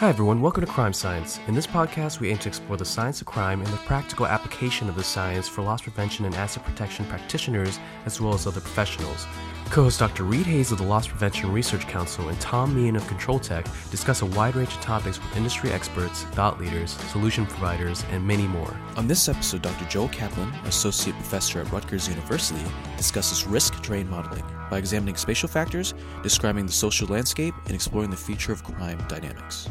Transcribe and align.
Hi, 0.00 0.10
everyone. 0.10 0.42
Welcome 0.42 0.62
to 0.62 0.70
Crime 0.70 0.92
Science. 0.92 1.40
In 1.48 1.54
this 1.54 1.66
podcast, 1.66 2.20
we 2.20 2.28
aim 2.28 2.36
to 2.40 2.50
explore 2.50 2.76
the 2.76 2.84
science 2.84 3.22
of 3.22 3.26
crime 3.26 3.62
and 3.62 3.72
the 3.72 3.78
practical 3.78 4.26
application 4.26 4.90
of 4.90 4.94
the 4.94 5.02
science 5.02 5.48
for 5.48 5.62
loss 5.62 5.80
prevention 5.80 6.26
and 6.26 6.34
asset 6.34 6.66
protection 6.66 7.06
practitioners, 7.06 7.78
as 8.04 8.20
well 8.20 8.34
as 8.34 8.46
other 8.46 8.60
professionals. 8.60 9.26
Co 9.70 9.84
host 9.84 9.98
Dr. 9.98 10.24
Read 10.24 10.44
Hayes 10.44 10.70
of 10.70 10.76
the 10.76 10.84
Loss 10.84 11.08
Prevention 11.08 11.50
Research 11.50 11.88
Council 11.88 12.28
and 12.28 12.38
Tom 12.42 12.76
Meehan 12.76 12.94
of 12.94 13.04
ControlTek 13.04 13.90
discuss 13.90 14.20
a 14.20 14.26
wide 14.26 14.54
range 14.54 14.74
of 14.74 14.82
topics 14.82 15.18
with 15.18 15.34
industry 15.34 15.72
experts, 15.72 16.24
thought 16.24 16.60
leaders, 16.60 16.90
solution 17.10 17.46
providers, 17.46 18.04
and 18.10 18.22
many 18.22 18.46
more. 18.46 18.76
On 18.98 19.08
this 19.08 19.30
episode, 19.30 19.62
Dr. 19.62 19.86
Joel 19.86 20.10
Caplan, 20.10 20.52
Associate 20.66 21.16
Professor 21.16 21.62
at 21.62 21.72
Rutgers 21.72 22.06
University, 22.06 22.70
discusses 22.98 23.46
risk 23.46 23.82
terrain 23.82 24.10
modeling 24.10 24.44
by 24.70 24.76
examining 24.76 25.16
spatial 25.16 25.48
factors, 25.48 25.94
describing 26.22 26.66
the 26.66 26.72
social 26.72 27.08
landscape, 27.08 27.54
and 27.64 27.74
exploring 27.74 28.10
the 28.10 28.16
future 28.16 28.52
of 28.52 28.62
crime 28.62 29.02
dynamics. 29.08 29.70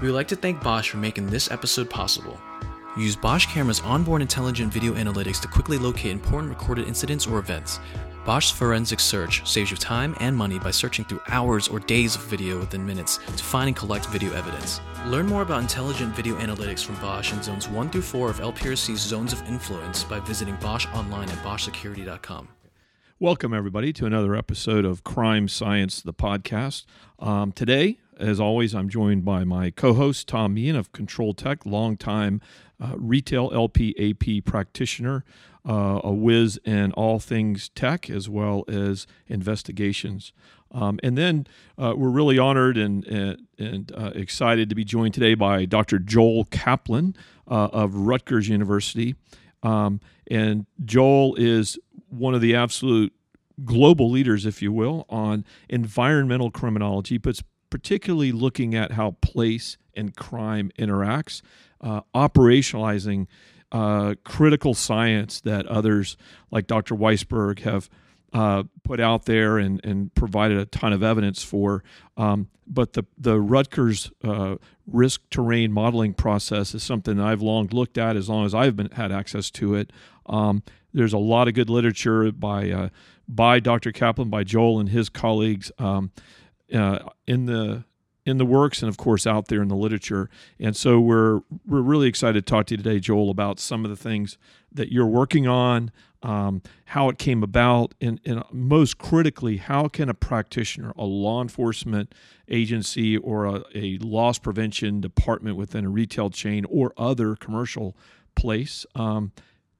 We 0.00 0.06
would 0.06 0.14
like 0.14 0.28
to 0.28 0.36
thank 0.36 0.62
Bosch 0.62 0.90
for 0.90 0.98
making 0.98 1.26
this 1.26 1.50
episode 1.50 1.90
possible. 1.90 2.38
Use 2.96 3.16
Bosch 3.16 3.46
Camera's 3.46 3.80
onboard 3.80 4.22
intelligent 4.22 4.72
video 4.72 4.94
analytics 4.94 5.40
to 5.40 5.48
quickly 5.48 5.76
locate 5.76 6.12
important 6.12 6.50
recorded 6.50 6.86
incidents 6.86 7.26
or 7.26 7.40
events. 7.40 7.80
Bosch's 8.24 8.52
forensic 8.52 9.00
search 9.00 9.44
saves 9.44 9.72
you 9.72 9.76
time 9.76 10.14
and 10.20 10.36
money 10.36 10.60
by 10.60 10.70
searching 10.70 11.04
through 11.04 11.20
hours 11.26 11.66
or 11.66 11.80
days 11.80 12.14
of 12.14 12.22
video 12.26 12.60
within 12.60 12.86
minutes 12.86 13.16
to 13.16 13.42
find 13.42 13.66
and 13.66 13.76
collect 13.76 14.06
video 14.06 14.32
evidence. 14.34 14.80
Learn 15.06 15.26
more 15.26 15.42
about 15.42 15.62
intelligent 15.62 16.14
video 16.14 16.36
analytics 16.36 16.84
from 16.84 16.94
Bosch 16.96 17.32
in 17.32 17.42
zones 17.42 17.68
1 17.68 17.90
through 17.90 18.02
4 18.02 18.30
of 18.30 18.38
LPRC's 18.38 19.00
zones 19.00 19.32
of 19.32 19.44
influence 19.48 20.04
by 20.04 20.20
visiting 20.20 20.54
Bosch 20.56 20.86
online 20.94 21.28
at 21.28 21.38
boschsecurity.com. 21.38 22.46
Welcome, 23.20 23.52
everybody, 23.52 23.92
to 23.94 24.06
another 24.06 24.36
episode 24.36 24.84
of 24.84 25.02
Crime 25.02 25.48
Science, 25.48 26.02
the 26.02 26.14
podcast. 26.14 26.84
Um, 27.18 27.50
today, 27.50 27.98
as 28.18 28.40
always, 28.40 28.74
I'm 28.74 28.88
joined 28.88 29.24
by 29.24 29.44
my 29.44 29.70
co 29.70 29.94
host, 29.94 30.28
Tom 30.28 30.54
Meehan 30.54 30.76
of 30.76 30.92
ControlTek, 30.92 31.64
longtime 31.64 32.40
uh, 32.80 32.92
retail 32.96 33.50
LPAP 33.50 34.44
practitioner, 34.44 35.24
uh, 35.68 36.00
a 36.04 36.12
whiz 36.12 36.58
in 36.64 36.92
all 36.92 37.18
things 37.18 37.68
tech 37.70 38.10
as 38.10 38.28
well 38.28 38.64
as 38.68 39.06
investigations. 39.28 40.32
Um, 40.70 40.98
and 41.02 41.16
then 41.16 41.46
uh, 41.78 41.94
we're 41.96 42.10
really 42.10 42.38
honored 42.38 42.76
and, 42.76 43.06
and, 43.06 43.46
and 43.58 43.92
uh, 43.96 44.12
excited 44.14 44.68
to 44.68 44.74
be 44.74 44.84
joined 44.84 45.14
today 45.14 45.34
by 45.34 45.64
Dr. 45.64 45.98
Joel 45.98 46.44
Caplan 46.46 47.16
uh, 47.50 47.68
of 47.72 47.94
Rutgers 47.94 48.48
University. 48.48 49.14
Um, 49.62 50.00
and 50.30 50.66
Joel 50.84 51.36
is 51.36 51.78
one 52.10 52.34
of 52.34 52.40
the 52.40 52.54
absolute 52.54 53.12
global 53.64 54.10
leaders, 54.10 54.46
if 54.46 54.62
you 54.62 54.72
will, 54.72 55.06
on 55.08 55.44
environmental 55.68 56.50
criminology, 56.50 57.18
but 57.18 57.40
particularly 57.70 58.32
looking 58.32 58.74
at 58.74 58.92
how 58.92 59.12
place 59.22 59.76
and 59.94 60.16
crime 60.16 60.70
interacts, 60.78 61.42
uh, 61.80 62.00
operationalizing 62.14 63.26
uh, 63.70 64.14
critical 64.24 64.74
science 64.74 65.40
that 65.42 65.66
others 65.66 66.16
like 66.50 66.66
Dr. 66.66 66.94
Weisburd 66.94 67.60
have 67.60 67.90
uh, 68.32 68.64
put 68.82 69.00
out 69.00 69.24
there 69.24 69.58
and, 69.58 69.80
and 69.84 70.14
provided 70.14 70.58
a 70.58 70.66
ton 70.66 70.92
of 70.92 71.02
evidence 71.02 71.42
for. 71.42 71.82
Um, 72.16 72.48
but 72.66 72.92
the, 72.92 73.04
the 73.16 73.40
Rutgers 73.40 74.10
uh, 74.22 74.56
risk 74.86 75.22
terrain 75.30 75.72
modeling 75.72 76.14
process 76.14 76.74
is 76.74 76.82
something 76.82 77.18
I've 77.18 77.40
long 77.40 77.68
looked 77.68 77.96
at 77.96 78.16
as 78.16 78.28
long 78.28 78.44
as 78.44 78.54
I've 78.54 78.76
been, 78.76 78.90
had 78.90 79.12
access 79.12 79.50
to 79.52 79.74
it. 79.74 79.92
Um, 80.26 80.62
there's 80.92 81.12
a 81.12 81.18
lot 81.18 81.48
of 81.48 81.54
good 81.54 81.70
literature 81.70 82.30
by 82.32 82.70
uh, 82.70 82.88
by 83.28 83.60
Dr. 83.60 83.92
Caplan, 83.92 84.30
by 84.30 84.42
Joel 84.42 84.80
and 84.80 84.88
his 84.88 85.08
colleagues. 85.10 85.70
Um, 85.78 86.10
uh, 86.72 86.98
in 87.26 87.46
the 87.46 87.84
in 88.28 88.36
the 88.36 88.44
works 88.44 88.82
and 88.82 88.90
of 88.90 88.98
course 88.98 89.26
out 89.26 89.48
there 89.48 89.62
in 89.62 89.68
the 89.68 89.76
literature. 89.76 90.28
And 90.60 90.76
so 90.76 91.00
we're 91.00 91.40
we're 91.66 91.80
really 91.80 92.08
excited 92.08 92.46
to 92.46 92.50
talk 92.50 92.66
to 92.66 92.74
you 92.74 92.78
today, 92.78 93.00
Joel, 93.00 93.30
about 93.30 93.58
some 93.58 93.84
of 93.84 93.90
the 93.90 93.96
things 93.96 94.36
that 94.70 94.92
you're 94.92 95.06
working 95.06 95.46
on, 95.46 95.90
um, 96.22 96.62
how 96.86 97.08
it 97.08 97.18
came 97.18 97.42
about, 97.42 97.94
and, 98.02 98.20
and 98.26 98.42
most 98.52 98.98
critically, 98.98 99.56
how 99.56 99.88
can 99.88 100.10
a 100.10 100.14
practitioner, 100.14 100.92
a 100.98 101.04
law 101.04 101.40
enforcement 101.40 102.14
agency, 102.48 103.16
or 103.16 103.46
a, 103.46 103.62
a 103.74 103.98
loss 103.98 104.38
prevention 104.38 105.00
department 105.00 105.56
within 105.56 105.86
a 105.86 105.88
retail 105.88 106.28
chain 106.28 106.66
or 106.68 106.92
other 106.98 107.34
commercial 107.34 107.96
place 108.34 108.84
um, 108.94 109.32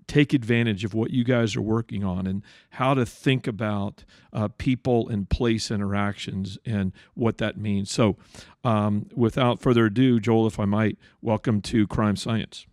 take 0.08 0.32
advantage 0.32 0.84
of 0.84 0.94
what 0.94 1.10
you 1.10 1.22
guys 1.22 1.54
are 1.54 1.62
working 1.62 2.02
on 2.02 2.26
and 2.26 2.42
how 2.70 2.94
to 2.94 3.06
think 3.06 3.46
about 3.46 4.04
uh, 4.32 4.48
people 4.58 5.08
and 5.08 5.28
place 5.28 5.70
interactions 5.70 6.58
and 6.66 6.92
what 7.14 7.38
that 7.38 7.56
means. 7.56 7.90
So, 7.90 8.16
um, 8.64 9.06
without 9.14 9.60
further 9.60 9.86
ado, 9.86 10.18
Joel, 10.18 10.46
if 10.48 10.58
I 10.58 10.64
might, 10.64 10.98
welcome 11.20 11.60
to 11.62 11.86
Crime 11.86 12.16
Science. 12.16 12.66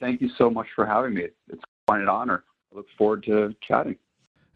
Thank 0.00 0.20
you 0.20 0.30
so 0.38 0.48
much 0.48 0.68
for 0.74 0.86
having 0.86 1.14
me. 1.14 1.26
It's 1.48 1.62
quite 1.86 2.00
an 2.00 2.08
honor. 2.08 2.44
I 2.72 2.76
look 2.76 2.86
forward 2.96 3.24
to 3.24 3.54
chatting. 3.66 3.96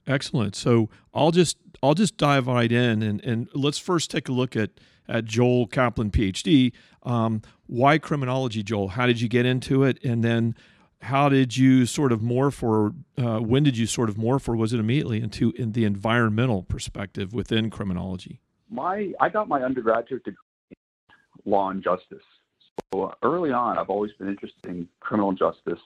Excellent. 0.07 0.57
So 0.57 0.89
I'll 1.13 1.33
just 1.33 1.59
I'll 1.83 1.95
just 1.95 2.17
dive 2.17 2.47
right 2.47 2.71
in 2.71 3.03
and, 3.03 3.21
and 3.25 3.49
let's 3.55 3.79
first 3.79 4.11
take 4.11 4.29
a 4.29 4.33
look 4.33 4.57
at 4.57 4.71
at 5.09 5.25
Joel 5.25 5.67
Caplan, 5.67 6.11
PhD. 6.11 6.73
Um, 7.03 7.43
why 7.67 7.99
criminology, 7.99 8.63
Joel? 8.63 8.89
How 8.89 9.07
did 9.07 9.21
you 9.21 9.29
get 9.29 9.47
into 9.47 9.83
it? 9.83 9.99
And 10.05 10.23
then 10.23 10.55
how 11.03 11.29
did 11.29 11.57
you 11.57 11.85
sort 11.85 12.13
of 12.13 12.21
morph 12.21 12.63
or 12.63 12.95
uh, 13.19 13.41
when 13.41 13.65
did 13.65 13.77
you 13.77 13.87
sort 13.87 14.09
of 14.09 14.17
morph 14.17 14.49
or 14.49 14.55
was 14.55 14.73
it 14.73 14.79
immediately 14.79 15.21
into 15.21 15.53
in 15.57 15.73
the 15.73 15.85
environmental 15.85 16.63
perspective 16.63 17.35
within 17.35 17.71
criminology? 17.71 18.41
My 18.71 19.13
i 19.21 19.29
got 19.29 19.49
my 19.49 19.63
undergraduate 19.63 20.25
degree 20.25 20.37
in 20.71 21.51
law 21.51 21.71
and 21.71 21.83
justice. 21.83 22.25
So 22.93 23.13
early 23.23 23.51
on 23.51 23.79
i've 23.79 23.91
always 23.91 24.13
been 24.13 24.29
interested 24.29 24.71
in 24.71 24.89
criminal 25.01 25.33
justice. 25.33 25.81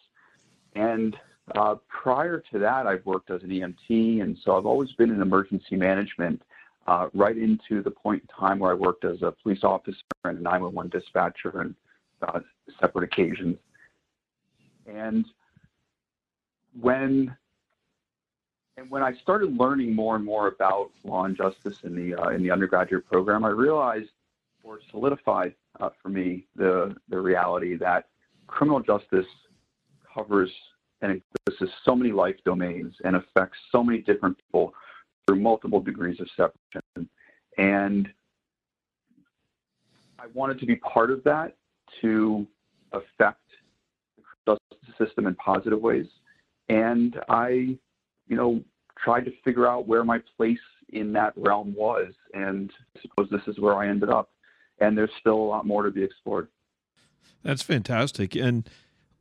And 0.74 1.16
uh, 1.54 1.76
prior 1.88 2.42
to 2.52 2.58
that 2.58 2.86
i've 2.86 3.06
worked 3.06 3.30
as 3.30 3.42
an 3.42 3.50
emt 3.50 4.22
and 4.22 4.36
so 4.44 4.58
i've 4.58 4.66
always 4.66 4.92
been 4.92 5.10
in 5.10 5.22
emergency 5.22 5.76
management 5.76 6.42
uh, 6.88 7.08
right 7.14 7.38
into 7.38 7.82
the 7.82 7.90
point 7.90 8.20
in 8.20 8.28
time 8.28 8.58
where 8.58 8.72
i 8.72 8.74
worked 8.74 9.04
as 9.04 9.22
a 9.22 9.32
police 9.42 9.62
officer 9.62 9.96
and 10.24 10.38
a 10.38 10.42
911 10.42 10.90
dispatcher 10.90 11.60
and 11.60 11.74
uh, 12.22 12.40
separate 12.80 13.04
occasions 13.04 13.56
and 14.86 15.26
when 16.80 17.36
and 18.78 18.90
when 18.90 19.02
I 19.02 19.14
started 19.14 19.56
learning 19.56 19.94
more 19.94 20.16
and 20.16 20.24
more 20.24 20.48
about 20.48 20.90
law 21.02 21.24
and 21.24 21.36
justice 21.36 21.78
in 21.84 21.94
the 21.94 22.14
uh, 22.14 22.28
in 22.28 22.42
the 22.42 22.50
undergraduate 22.50 23.06
program, 23.06 23.44
I 23.44 23.50
realized 23.50 24.10
or 24.62 24.80
solidified 24.90 25.54
uh, 25.80 25.90
for 26.02 26.08
me 26.08 26.46
the 26.56 26.94
the 27.08 27.18
reality 27.18 27.76
that 27.76 28.08
criminal 28.46 28.80
justice 28.80 29.26
covers 30.14 30.50
and 31.02 31.12
encompasses 31.12 31.74
so 31.84 31.94
many 31.94 32.12
life 32.12 32.36
domains 32.44 32.94
and 33.04 33.16
affects 33.16 33.58
so 33.70 33.82
many 33.82 33.98
different 33.98 34.36
people 34.38 34.74
through 35.26 35.40
multiple 35.40 35.80
degrees 35.80 36.20
of 36.20 36.28
separation. 36.36 37.08
And 37.58 38.08
I 40.18 40.26
wanted 40.34 40.58
to 40.60 40.66
be 40.66 40.76
part 40.76 41.10
of 41.10 41.22
that 41.24 41.56
to 42.00 42.46
affect 42.92 43.45
system 44.98 45.26
in 45.26 45.34
positive 45.36 45.80
ways. 45.80 46.06
And 46.68 47.18
I, 47.28 47.76
you 48.28 48.36
know, 48.36 48.62
tried 48.98 49.24
to 49.26 49.32
figure 49.44 49.66
out 49.66 49.86
where 49.86 50.04
my 50.04 50.20
place 50.36 50.58
in 50.90 51.12
that 51.12 51.32
realm 51.36 51.74
was. 51.76 52.12
And 52.34 52.72
I 52.96 53.00
suppose 53.02 53.28
this 53.30 53.46
is 53.46 53.60
where 53.60 53.74
I 53.74 53.88
ended 53.88 54.10
up. 54.10 54.30
And 54.80 54.96
there's 54.96 55.10
still 55.20 55.36
a 55.36 55.48
lot 55.48 55.66
more 55.66 55.82
to 55.82 55.90
be 55.90 56.02
explored. 56.02 56.48
That's 57.42 57.62
fantastic. 57.62 58.34
And, 58.34 58.68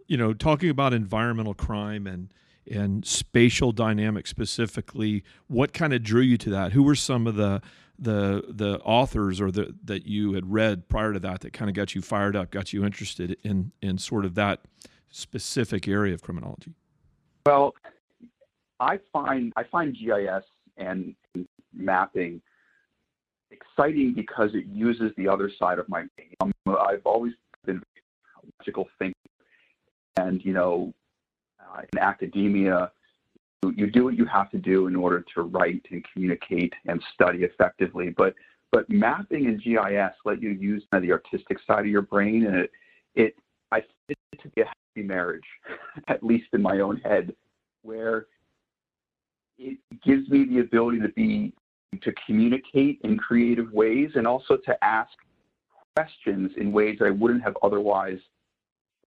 you 0.08 0.18
know, 0.18 0.34
talking 0.34 0.70
about 0.70 0.94
environmental 0.94 1.54
crime 1.54 2.08
and, 2.08 2.34
and 2.70 3.06
spatial 3.06 3.72
dynamics 3.72 4.30
specifically, 4.30 5.24
what 5.48 5.74
kind 5.74 5.94
of 5.94 6.04
drew 6.04 6.22
you 6.22 6.38
to 6.38 6.50
that? 6.50 6.72
Who 6.72 6.84
were 6.84 6.96
some 6.96 7.28
of 7.28 7.36
the 7.36 7.62
the 7.98 8.44
the 8.50 8.80
authors 8.80 9.40
or 9.40 9.52
the 9.52 9.74
that 9.84 10.06
you 10.06 10.34
had 10.34 10.52
read 10.52 10.90
prior 10.90 11.14
to 11.14 11.20
that 11.20 11.42
that 11.42 11.54
kind 11.54 11.70
of 11.70 11.76
got 11.76 11.96
you 11.96 12.02
fired 12.02 12.36
up, 12.36 12.52
got 12.52 12.74
you 12.74 12.84
interested 12.84 13.38
in 13.44 13.72
in 13.82 13.98
sort 13.98 14.26
of 14.26 14.36
that 14.36 14.62
specific 15.16 15.88
area 15.88 16.14
of 16.14 16.22
criminology? 16.22 16.74
Well, 17.46 17.74
I 18.80 19.00
find 19.14 19.54
I 19.56 19.64
find 19.64 19.96
GIS 19.96 20.44
and 20.78 21.16
mapping 21.74 22.42
exciting 23.52 24.14
because 24.14 24.54
it 24.54 24.66
uses 24.66 25.12
the 25.18 25.28
other 25.28 25.50
side 25.58 25.80
of 25.80 25.88
my 25.88 26.04
brain. 26.16 26.34
Um, 26.42 26.52
I've 26.68 27.06
always 27.06 27.34
been 27.66 27.78
a 27.78 28.48
logical 28.60 28.88
thinker, 29.00 29.16
and 30.18 30.44
you 30.44 30.54
know, 30.54 30.94
uh, 31.60 31.82
in 31.94 32.00
academia, 32.00 32.92
you, 33.64 33.74
you 33.78 33.92
do 33.92 34.04
what 34.04 34.16
you 34.16 34.26
have 34.26 34.50
to 34.52 34.58
do 34.58 34.88
in 34.88 34.96
order 34.96 35.24
to 35.36 35.44
write 35.44 35.86
and 35.92 36.06
communicate 36.12 36.74
and 36.86 37.02
study 37.14 37.44
effectively. 37.44 38.10
But 38.10 38.34
but 38.72 38.90
mapping 38.90 39.46
and 39.46 39.62
GIS 39.64 40.14
let 40.26 40.42
you 40.42 40.50
use 40.50 40.84
the 40.92 41.12
artistic 41.12 41.60
side 41.66 41.82
of 41.82 41.88
your 41.88 42.02
brain, 42.02 42.48
and 42.48 42.56
it 42.58 42.72
it 43.16 43.36
I 43.72 43.84
it 44.10 44.18
to 44.42 44.50
be 44.50 44.62
a 44.62 44.66
marriage, 45.04 45.46
at 46.08 46.24
least 46.24 46.48
in 46.54 46.62
my 46.62 46.80
own 46.80 46.98
head, 46.98 47.34
where 47.82 48.28
it 49.58 49.78
gives 50.04 50.30
me 50.30 50.46
the 50.46 50.60
ability 50.60 51.00
to 51.00 51.10
be 51.10 51.54
to 52.02 52.14
communicate 52.26 53.00
in 53.04 53.18
creative 53.18 53.72
ways 53.72 54.12
and 54.16 54.28
also 54.28 54.58
to 54.58 54.84
ask 54.84 55.12
questions 55.96 56.52
in 56.58 56.74
ways 56.74 57.00
I 57.02 57.10
wouldn't 57.10 57.44
have 57.44 57.56
otherwise 57.64 58.20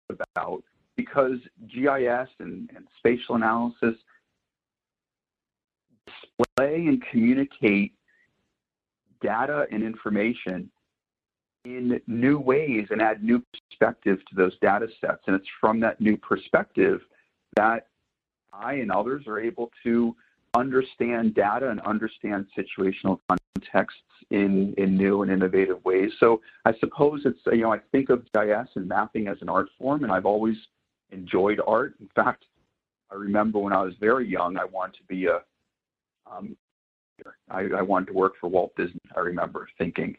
about. 0.08 0.62
Because 0.96 1.38
GIS 1.68 2.28
and, 2.40 2.70
and 2.74 2.86
spatial 2.98 3.36
analysis 3.36 3.94
display 6.06 6.86
and 6.86 7.02
communicate 7.10 7.92
data 9.20 9.66
and 9.70 9.82
information 9.82 10.70
in 11.64 12.00
new 12.06 12.38
ways 12.38 12.86
and 12.90 13.02
add 13.02 13.22
new 13.22 13.42
perspective 13.52 14.18
to 14.28 14.34
those 14.34 14.56
data 14.60 14.88
sets. 15.00 15.22
And 15.26 15.36
it's 15.36 15.48
from 15.60 15.80
that 15.80 16.00
new 16.00 16.16
perspective 16.16 17.00
that 17.56 17.88
I 18.52 18.74
and 18.74 18.90
others 18.90 19.26
are 19.26 19.38
able 19.38 19.70
to 19.84 20.14
understand 20.56 21.34
data 21.34 21.68
and 21.70 21.80
understand 21.80 22.46
situational 22.56 23.20
contexts 23.28 24.00
in, 24.30 24.74
in 24.78 24.96
new 24.96 25.22
and 25.22 25.30
innovative 25.30 25.84
ways. 25.84 26.10
So 26.18 26.40
I 26.64 26.72
suppose 26.78 27.22
it's, 27.24 27.38
you 27.46 27.62
know, 27.62 27.72
I 27.72 27.80
think 27.92 28.10
of 28.10 28.24
GIS 28.32 28.68
and 28.74 28.88
mapping 28.88 29.28
as 29.28 29.36
an 29.40 29.48
art 29.48 29.68
form, 29.78 30.04
and 30.04 30.12
I've 30.12 30.26
always 30.26 30.56
enjoyed 31.10 31.60
art. 31.66 31.94
In 32.00 32.08
fact, 32.14 32.44
I 33.10 33.14
remember 33.14 33.58
when 33.58 33.72
I 33.72 33.82
was 33.82 33.94
very 34.00 34.28
young, 34.28 34.56
I 34.56 34.64
wanted 34.64 34.96
to 34.98 35.04
be 35.08 35.26
a, 35.26 35.40
um, 36.30 36.56
I, 37.50 37.62
I 37.76 37.82
wanted 37.82 38.06
to 38.06 38.12
work 38.12 38.34
for 38.40 38.48
Walt 38.48 38.72
Disney, 38.76 39.00
I 39.16 39.20
remember 39.20 39.68
thinking. 39.78 40.16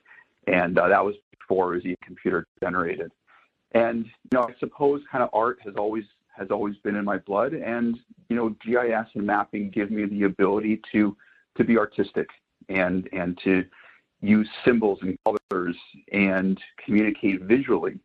And 0.47 0.77
uh, 0.80 0.88
that 0.88 1.03
was 1.03 1.15
before 1.39 1.74
it 1.74 1.77
was 1.77 1.86
even 1.86 1.97
computer 2.03 2.47
generated. 2.62 3.12
And, 3.74 4.06
you 4.06 4.38
know, 4.38 4.44
I 4.44 4.53
suppose 4.59 5.01
kind 5.12 5.24
of 5.24 5.30
art 5.33 5.59
has 5.63 5.75
always 5.77 6.06
has 6.36 6.50
always 6.51 6.77
been 6.77 6.95
in 6.95 7.06
my 7.06 7.18
blood. 7.18 7.53
And 7.53 8.00
you 8.30 8.36
know, 8.36 8.50
GIS 8.65 9.07
and 9.13 9.25
mapping 9.25 9.69
give 9.69 9.91
me 9.91 10.06
the 10.06 10.24
ability 10.24 10.81
to 10.91 11.15
to 11.57 11.63
be 11.63 11.77
artistic 11.77 12.27
and 12.69 13.07
and 13.12 13.38
to 13.44 13.65
use 14.21 14.50
symbols 14.65 15.00
and 15.01 15.18
colors 15.24 15.75
and 16.12 16.59
communicate 16.83 17.42
visually 17.44 18.00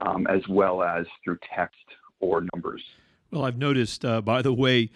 um, 0.00 0.26
as 0.26 0.46
well 0.48 0.82
as 0.82 1.06
through 1.24 1.38
text 1.54 1.84
or 2.20 2.44
numbers. 2.54 2.82
Well, 3.30 3.44
I've 3.44 3.58
noticed, 3.58 4.04
uh, 4.04 4.20
by 4.20 4.42
the 4.42 4.52
way, 4.52 4.90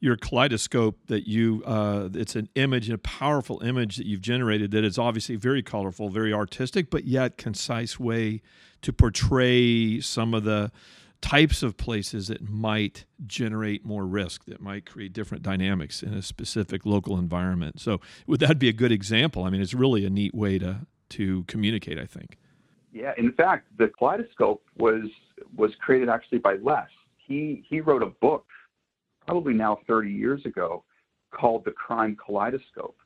your 0.00 0.16
kaleidoscope 0.16 0.98
that 1.06 1.28
you 1.28 1.62
uh, 1.66 2.08
it's 2.14 2.34
an 2.34 2.48
image 2.54 2.88
a 2.90 2.98
powerful 2.98 3.60
image 3.62 3.96
that 3.96 4.06
you've 4.06 4.22
generated 4.22 4.70
that 4.70 4.84
is 4.84 4.98
obviously 4.98 5.36
very 5.36 5.62
colorful 5.62 6.08
very 6.08 6.32
artistic 6.32 6.90
but 6.90 7.04
yet 7.04 7.36
concise 7.36 8.00
way 8.00 8.40
to 8.82 8.92
portray 8.92 10.00
some 10.00 10.34
of 10.34 10.44
the 10.44 10.72
types 11.20 11.62
of 11.62 11.76
places 11.76 12.28
that 12.28 12.48
might 12.48 13.04
generate 13.26 13.84
more 13.84 14.06
risk, 14.06 14.44
that 14.46 14.60
might 14.60 14.86
create 14.86 15.12
different 15.12 15.42
dynamics 15.42 16.02
in 16.02 16.14
a 16.14 16.22
specific 16.22 16.86
local 16.86 17.18
environment. 17.18 17.80
So, 17.80 18.00
would 18.26 18.40
that 18.40 18.58
be 18.58 18.68
a 18.68 18.72
good 18.72 18.92
example? 18.92 19.44
I 19.44 19.50
mean, 19.50 19.60
it's 19.60 19.74
really 19.74 20.04
a 20.04 20.10
neat 20.10 20.34
way 20.34 20.58
to 20.58 20.86
to 21.10 21.44
communicate. 21.44 21.98
I 21.98 22.06
think. 22.06 22.38
Yeah, 22.92 23.12
in 23.16 23.32
fact, 23.32 23.68
the 23.78 23.88
kaleidoscope 23.88 24.62
was 24.76 25.04
was 25.56 25.72
created 25.80 26.08
actually 26.08 26.38
by 26.38 26.56
Les. 26.62 26.88
He 27.18 27.64
he 27.68 27.80
wrote 27.80 28.02
a 28.02 28.06
book, 28.06 28.46
probably 29.30 29.54
now 29.54 29.78
30 29.86 30.10
years 30.10 30.44
ago, 30.44 30.82
called 31.30 31.64
The 31.64 31.70
Crime 31.70 32.16
Kaleidoscope. 32.24 32.96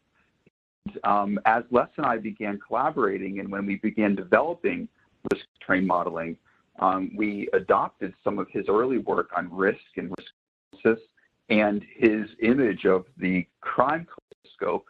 Um, 1.04 1.38
as 1.44 1.64
Les 1.70 1.88
and 1.98 2.06
I 2.06 2.16
began 2.16 2.58
collaborating, 2.66 3.40
and 3.40 3.52
when 3.52 3.66
we 3.66 3.76
began 3.76 4.14
developing 4.14 4.88
risk 5.32 5.44
terrain 5.64 5.86
modeling, 5.86 6.38
um, 6.80 7.10
we 7.14 7.48
adopted 7.52 8.14
some 8.24 8.38
of 8.38 8.48
his 8.50 8.66
early 8.68 8.98
work 8.98 9.28
on 9.36 9.54
risk 9.54 9.80
and 9.98 10.12
risk 10.18 10.30
analysis 10.72 11.04
and 11.50 11.84
his 11.94 12.26
image 12.42 12.86
of 12.86 13.04
the 13.18 13.46
crime 13.60 14.06
kaleidoscope. 14.06 14.86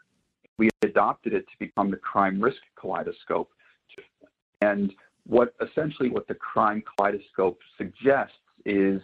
We 0.56 0.70
adopted 0.82 1.34
it 1.34 1.46
to 1.46 1.58
become 1.58 1.90
the 1.90 1.96
crime 1.96 2.40
risk 2.40 2.58
kaleidoscope. 2.80 3.50
And 4.60 4.92
what 5.26 5.54
essentially 5.60 6.10
what 6.10 6.28
the 6.28 6.34
crime 6.34 6.82
kaleidoscope 6.96 7.58
suggests 7.76 8.36
is 8.64 9.00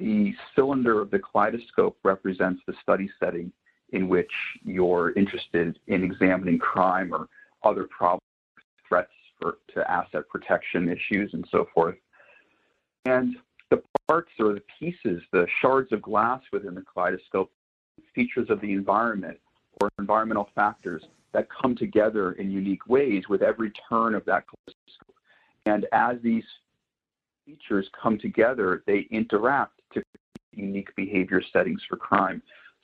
the 0.00 0.34
cylinder 0.56 1.00
of 1.00 1.10
the 1.10 1.18
kaleidoscope 1.18 1.96
represents 2.02 2.62
the 2.66 2.72
study 2.82 3.08
setting 3.22 3.52
in 3.92 4.08
which 4.08 4.30
you're 4.64 5.12
interested 5.12 5.78
in 5.88 6.02
examining 6.02 6.58
crime 6.58 7.12
or 7.12 7.28
other 7.62 7.84
problems, 7.84 8.22
threats 8.88 9.12
for, 9.38 9.58
to 9.74 9.88
asset 9.90 10.22
protection 10.30 10.88
issues 10.88 11.34
and 11.34 11.46
so 11.50 11.66
forth. 11.74 11.96
And 13.04 13.36
the 13.68 13.82
parts 14.08 14.30
or 14.38 14.54
the 14.54 14.62
pieces, 14.78 15.22
the 15.32 15.46
shards 15.60 15.92
of 15.92 16.00
glass 16.00 16.40
within 16.50 16.74
the 16.74 16.82
kaleidoscope, 16.82 17.50
features 18.14 18.48
of 18.48 18.60
the 18.62 18.72
environment 18.72 19.38
or 19.80 19.90
environmental 19.98 20.48
factors 20.54 21.02
that 21.32 21.46
come 21.50 21.76
together 21.76 22.32
in 22.32 22.50
unique 22.50 22.88
ways 22.88 23.24
with 23.28 23.42
every 23.42 23.70
turn 23.88 24.14
of 24.14 24.24
that 24.24 24.44
kaleidoscope. 24.48 25.14
And 25.66 25.86
as 25.92 26.16
these 26.22 26.44
features 27.44 27.88
come 28.00 28.18
together, 28.18 28.82
they 28.86 29.06
interact 29.10 29.79
to 29.94 30.02
unique 30.52 30.94
behavior 30.96 31.42
settings 31.52 31.82
for 31.88 31.96
crime. 31.96 32.42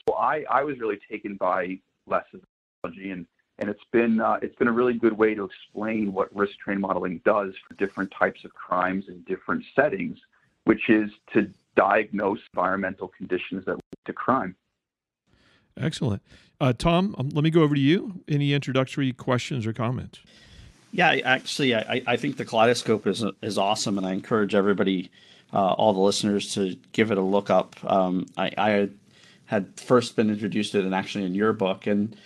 So 0.09 0.15
I, 0.15 0.45
I 0.51 0.63
was 0.63 0.79
really 0.79 0.99
taken 1.11 1.37
by 1.37 1.79
Les's 2.07 2.41
technology 2.83 3.11
and 3.11 3.27
and 3.59 3.71
it's 3.71 3.85
been 3.91 4.21
uh, 4.21 4.39
it's 4.43 4.55
been 4.57 4.69
a 4.69 4.73
really 4.73 4.95
good 4.95 5.15
way 5.15 5.35
to 5.35 5.45
explain 5.45 6.13
what 6.13 6.35
risk 6.35 6.53
terrain 6.63 6.81
modeling 6.81 7.21
does 7.25 7.55
for 7.67 7.75
different 7.75 8.13
types 8.17 8.45
of 8.45 8.53
crimes 8.53 9.07
in 9.09 9.23
different 9.23 9.65
settings, 9.75 10.19
which 10.65 10.89
is 10.89 11.11
to 11.33 11.51
diagnose 11.75 12.41
environmental 12.55 13.09
conditions 13.09 13.65
that 13.65 13.75
lead 13.75 14.05
to 14.05 14.13
crime. 14.13 14.55
Excellent, 15.79 16.23
uh, 16.61 16.73
Tom. 16.73 17.15
Um, 17.19 17.31
let 17.31 17.45
me 17.45 17.51
go 17.51 17.63
over 17.63 17.75
to 17.75 17.81
you. 17.81 18.21
Any 18.29 18.53
introductory 18.53 19.13
questions 19.13 19.67
or 19.67 19.73
comments? 19.73 20.21
Yeah, 20.93 21.17
actually, 21.25 21.75
I, 21.75 22.03
I 22.07 22.17
think 22.17 22.37
the 22.37 22.45
kaleidoscope 22.45 23.07
is 23.07 23.25
is 23.43 23.59
awesome, 23.59 23.99
and 23.99 24.07
I 24.07 24.13
encourage 24.13 24.55
everybody, 24.55 25.11
uh, 25.53 25.73
all 25.73 25.93
the 25.93 26.01
listeners, 26.01 26.55
to 26.55 26.77
give 26.93 27.11
it 27.11 27.19
a 27.19 27.23
look 27.23 27.51
up. 27.51 27.77
Um, 27.85 28.27
I, 28.37 28.53
I 28.59 28.89
had 29.47 29.79
first 29.79 30.17
been 30.17 30.31
introduced 30.31 30.73
to 30.73 30.81
it, 30.81 30.85
and 30.85 30.95
actually 30.95 31.25
in 31.25 31.35
your 31.35 31.53
book, 31.53 31.87
and 31.87 32.17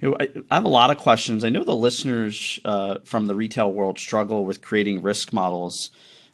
you 0.00 0.10
know, 0.10 0.16
I, 0.20 0.28
I, 0.50 0.54
have 0.56 0.64
a 0.64 0.68
lot 0.68 0.90
of 0.90 0.98
questions. 0.98 1.44
I 1.44 1.48
know 1.48 1.64
the 1.64 1.74
listeners 1.74 2.60
uh, 2.64 2.98
from 3.04 3.26
the 3.26 3.34
retail 3.34 3.72
world 3.72 3.98
struggle 3.98 4.44
with 4.44 4.60
creating 4.60 5.02
risk 5.02 5.32
models. 5.32 5.90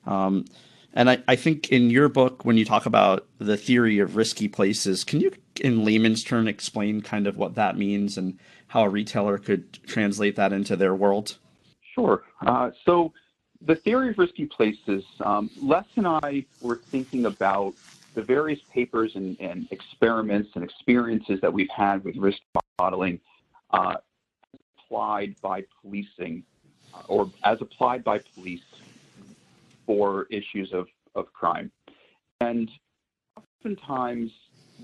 Um, 0.07 0.47
and 0.95 1.09
I, 1.09 1.23
I, 1.29 1.37
think 1.37 1.71
in 1.71 1.89
your 1.89 2.09
book, 2.09 2.45
when 2.45 2.57
you 2.57 2.65
talk 2.65 2.87
about 2.87 3.27
the 3.39 3.57
theory 3.57 3.99
of 3.99 4.17
risky 4.17 4.49
places, 4.49 5.05
can 5.05 5.21
you, 5.21 5.33
in 5.61 5.85
layman's 5.85 6.25
term, 6.25 6.49
explain 6.49 7.01
kind 7.01 7.27
of 7.27 7.37
what 7.37 7.55
that 7.55 7.79
means 7.79 8.19
and 8.19 8.39
how 8.67 8.83
a 8.83 8.89
retailer 8.89 9.39
could 9.39 9.73
translate 9.87 10.37
that 10.37 10.53
into 10.53 10.77
their 10.77 10.95
world? 10.95 11.39
Sure. 11.95 12.25
Uh, 12.47 12.71
so, 12.85 13.13
the 13.67 13.77
theory 13.77 14.11
of 14.11 14.19
risky 14.19 14.47
places, 14.47 15.05
um, 15.21 15.51
Les 15.61 15.85
and 15.97 16.07
I 16.07 16.45
were 16.61 16.77
thinking 16.77 17.27
about 17.27 17.75
the 18.15 18.23
various 18.23 18.61
papers 18.73 19.13
and, 19.15 19.41
and 19.41 19.69
experiments 19.71 20.51
and 20.55 20.65
experiences 20.65 21.41
that 21.41 21.53
we've 21.53 21.71
had 21.75 22.05
with 22.05 22.17
risk 22.17 22.39
modeling 22.79 23.21
uh, 23.71 23.95
applied 24.79 25.35
by 25.41 25.65
policing 25.81 26.43
uh, 26.93 27.03
or 27.09 27.31
as 27.45 27.61
applied 27.61 28.05
by 28.05 28.19
police 28.35 28.61
for 29.87 30.27
issues 30.31 30.73
of, 30.73 30.89
of 31.15 31.33
crime. 31.33 31.71
And 32.41 32.71
oftentimes 33.37 34.31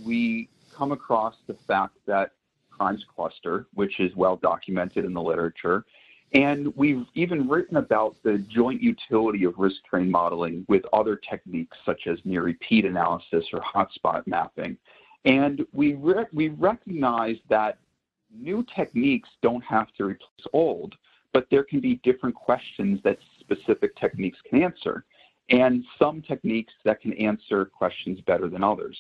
we 0.05 0.49
come 0.75 0.93
across 0.93 1.35
the 1.47 1.55
fact 1.55 1.97
that 2.07 2.33
crimes 2.71 3.05
cluster, 3.15 3.67
which 3.75 3.99
is 3.99 4.15
well 4.15 4.37
documented 4.37 5.05
in 5.05 5.13
the 5.13 5.23
literature, 5.23 5.85
and 6.33 6.75
we've 6.77 7.07
even 7.15 7.49
written 7.49 7.77
about 7.77 8.17
the 8.23 8.39
joint 8.51 8.83
utility 8.83 9.45
of 9.45 9.55
risk 9.57 9.77
terrain 9.89 10.11
modeling 10.11 10.65
with 10.69 10.83
other 10.93 11.17
techniques 11.17 11.77
such 11.87 12.07
as 12.07 12.19
near 12.25 12.43
repeat 12.43 12.85
analysis 12.85 13.45
or 13.53 13.61
hotspot 13.61 14.27
mapping. 14.27 14.77
And 15.25 15.65
we, 15.73 15.95
re- 15.95 16.27
we 16.33 16.49
recognize 16.49 17.37
that 17.49 17.79
new 18.35 18.65
techniques 18.77 19.29
don't 19.43 19.65
have 19.65 19.89
to 19.95 20.05
replace 20.05 20.47
old, 20.53 20.95
but 21.33 21.47
there 21.51 21.65
can 21.65 21.81
be 21.81 21.97
different 22.05 22.35
questions 22.35 23.01
that 23.05 23.19
specific 23.41 23.97
techniques 23.97 24.39
can 24.49 24.63
answer, 24.63 25.05
and 25.49 25.83
some 25.99 26.21
techniques 26.21 26.73
that 26.85 27.01
can 27.01 27.15
answer 27.15 27.65
questions 27.65 28.21
better 28.27 28.49
than 28.49 28.63
others. 28.63 28.99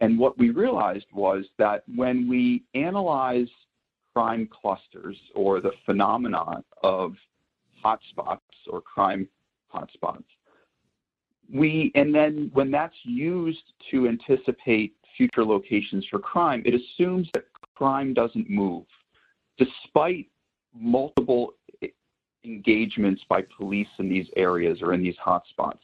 And 0.00 0.18
what 0.18 0.38
we 0.38 0.50
realized 0.50 1.06
was 1.12 1.44
that 1.58 1.82
when 1.94 2.28
we 2.28 2.62
analyze 2.74 3.48
crime 4.20 4.48
clusters 4.48 5.16
or 5.34 5.60
the 5.60 5.72
phenomenon 5.86 6.62
of 6.82 7.14
hotspots 7.82 8.38
or 8.68 8.80
crime 8.82 9.26
hotspots, 9.74 10.24
we 11.52 11.90
and 11.94 12.14
then 12.14 12.50
when 12.52 12.70
that's 12.70 12.94
used 13.04 13.62
to 13.90 14.08
anticipate 14.08 14.94
future 15.16 15.44
locations 15.44 16.04
for 16.10 16.18
crime, 16.18 16.62
it 16.66 16.74
assumes 16.74 17.28
that 17.32 17.44
crime 17.74 18.12
doesn't 18.12 18.48
move, 18.50 18.84
despite 19.56 20.28
multiple 20.78 21.54
engagements 22.44 23.22
by 23.28 23.42
police 23.56 23.88
in 23.98 24.08
these 24.08 24.28
areas 24.36 24.80
or 24.82 24.92
in 24.92 25.02
these 25.02 25.16
hotspots. 25.16 25.78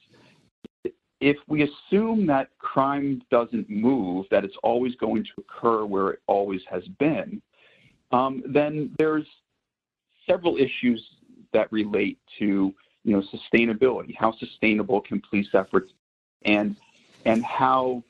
If 1.20 1.38
we 1.48 1.62
assume 1.62 2.26
that 2.26 2.50
crime 2.58 3.22
doesn't 3.30 3.70
move, 3.70 4.26
that 4.30 4.44
it's 4.44 4.56
always 4.62 4.94
going 4.96 5.24
to 5.24 5.30
occur 5.38 5.86
where 5.86 6.10
it 6.10 6.20
always 6.26 6.60
has 6.70 6.82
been, 6.98 7.40
Um, 8.12 8.42
then 8.46 8.94
there's 8.98 9.26
several 10.26 10.56
issues 10.56 11.02
that 11.52 11.70
relate 11.72 12.18
to 12.38 12.74
you 13.04 13.12
know 13.12 13.22
sustainability. 13.32 14.14
How 14.16 14.32
sustainable 14.38 15.00
can 15.00 15.22
police 15.28 15.48
efforts 15.54 15.92
and 16.44 16.76
and 17.24 17.44
how 17.44 18.02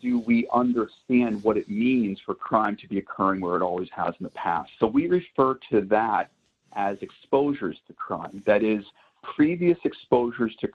do 0.00 0.20
we 0.20 0.48
understand 0.52 1.42
what 1.42 1.56
it 1.56 1.68
means 1.68 2.20
for 2.24 2.34
crime 2.34 2.76
to 2.76 2.86
be 2.86 2.98
occurring 2.98 3.40
where 3.40 3.56
it 3.56 3.62
always 3.62 3.88
has 3.94 4.14
in 4.20 4.24
the 4.24 4.30
past? 4.30 4.70
So 4.78 4.86
we 4.86 5.08
refer 5.08 5.58
to 5.70 5.80
that 5.82 6.30
as 6.74 6.98
exposures 7.00 7.76
to 7.88 7.92
crime. 7.94 8.42
That 8.46 8.62
is, 8.62 8.84
previous 9.34 9.78
exposures 9.84 10.54
to 10.60 10.68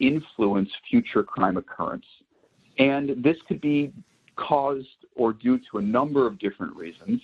influence 0.00 0.70
future 0.88 1.22
crime 1.22 1.56
occurrence. 1.56 2.06
And 2.78 3.22
this 3.22 3.36
could 3.46 3.60
be 3.60 3.92
caused 4.36 5.06
or 5.14 5.32
due 5.32 5.60
to 5.70 5.78
a 5.78 5.82
number 5.82 6.26
of 6.26 6.38
different 6.38 6.74
reasons, 6.74 7.20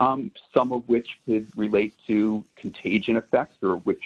um, 0.00 0.30
some 0.54 0.72
of 0.72 0.88
which 0.88 1.18
could 1.26 1.48
relate 1.56 1.94
to 2.06 2.44
contagion 2.56 3.16
effects 3.16 3.56
or 3.62 3.76
which 3.78 4.02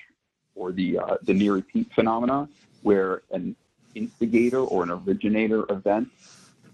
or 0.54 0.72
the 0.72 0.98
uh, 0.98 1.16
the 1.22 1.34
near 1.34 1.54
repeat 1.54 1.90
phenomena, 1.94 2.48
where 2.82 3.22
an 3.30 3.56
instigator 3.94 4.60
or 4.60 4.82
an 4.82 4.90
originator 4.90 5.64
event 5.70 6.08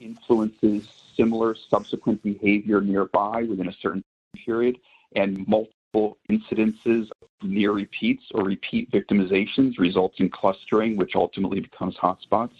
influences 0.00 0.88
similar 1.16 1.54
subsequent 1.54 2.22
behavior 2.22 2.80
nearby 2.80 3.42
within 3.42 3.68
a 3.68 3.72
certain 3.72 4.04
period, 4.44 4.78
and 5.16 5.46
multiple 5.48 6.16
incidences 6.30 7.08
of 7.22 7.28
near 7.42 7.72
repeats 7.72 8.24
or 8.34 8.44
repeat 8.44 8.90
victimizations 8.90 9.78
results 9.78 10.20
in 10.20 10.28
clustering, 10.28 10.96
which 10.96 11.16
ultimately 11.16 11.60
becomes 11.60 11.96
hotspots. 11.96 12.52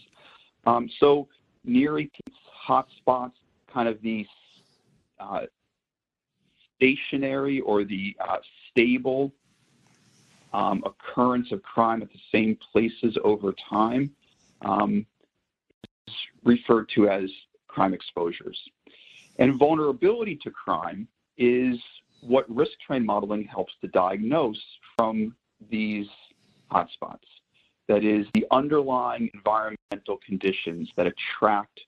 Um, 0.66 0.90
so 0.98 1.28
near 1.64 1.92
repeats, 1.92 2.38
hotspots, 2.68 3.32
kind 3.72 3.88
of 3.88 4.00
the 4.02 4.26
uh, 5.20 5.42
stationary 6.78 7.60
or 7.60 7.84
the 7.84 8.16
uh, 8.20 8.36
stable 8.70 9.32
um, 10.52 10.82
occurrence 10.86 11.52
of 11.52 11.62
crime 11.62 12.02
at 12.02 12.08
the 12.12 12.20
same 12.32 12.56
places 12.72 13.18
over 13.24 13.54
time 13.68 14.10
um, 14.62 15.04
is 16.06 16.14
referred 16.44 16.88
to 16.94 17.08
as 17.08 17.30
crime 17.66 17.92
exposures. 17.92 18.58
And 19.38 19.58
vulnerability 19.58 20.36
to 20.42 20.50
crime 20.50 21.06
is 21.36 21.78
what 22.22 22.44
risk 22.48 22.72
terrain 22.86 23.04
modeling 23.04 23.44
helps 23.44 23.72
to 23.82 23.88
diagnose 23.88 24.60
from 24.96 25.34
these 25.70 26.06
hotspots. 26.72 27.18
That 27.88 28.04
is, 28.04 28.26
the 28.34 28.46
underlying 28.50 29.30
environmental 29.34 30.18
conditions 30.26 30.90
that 30.96 31.06
attract 31.06 31.80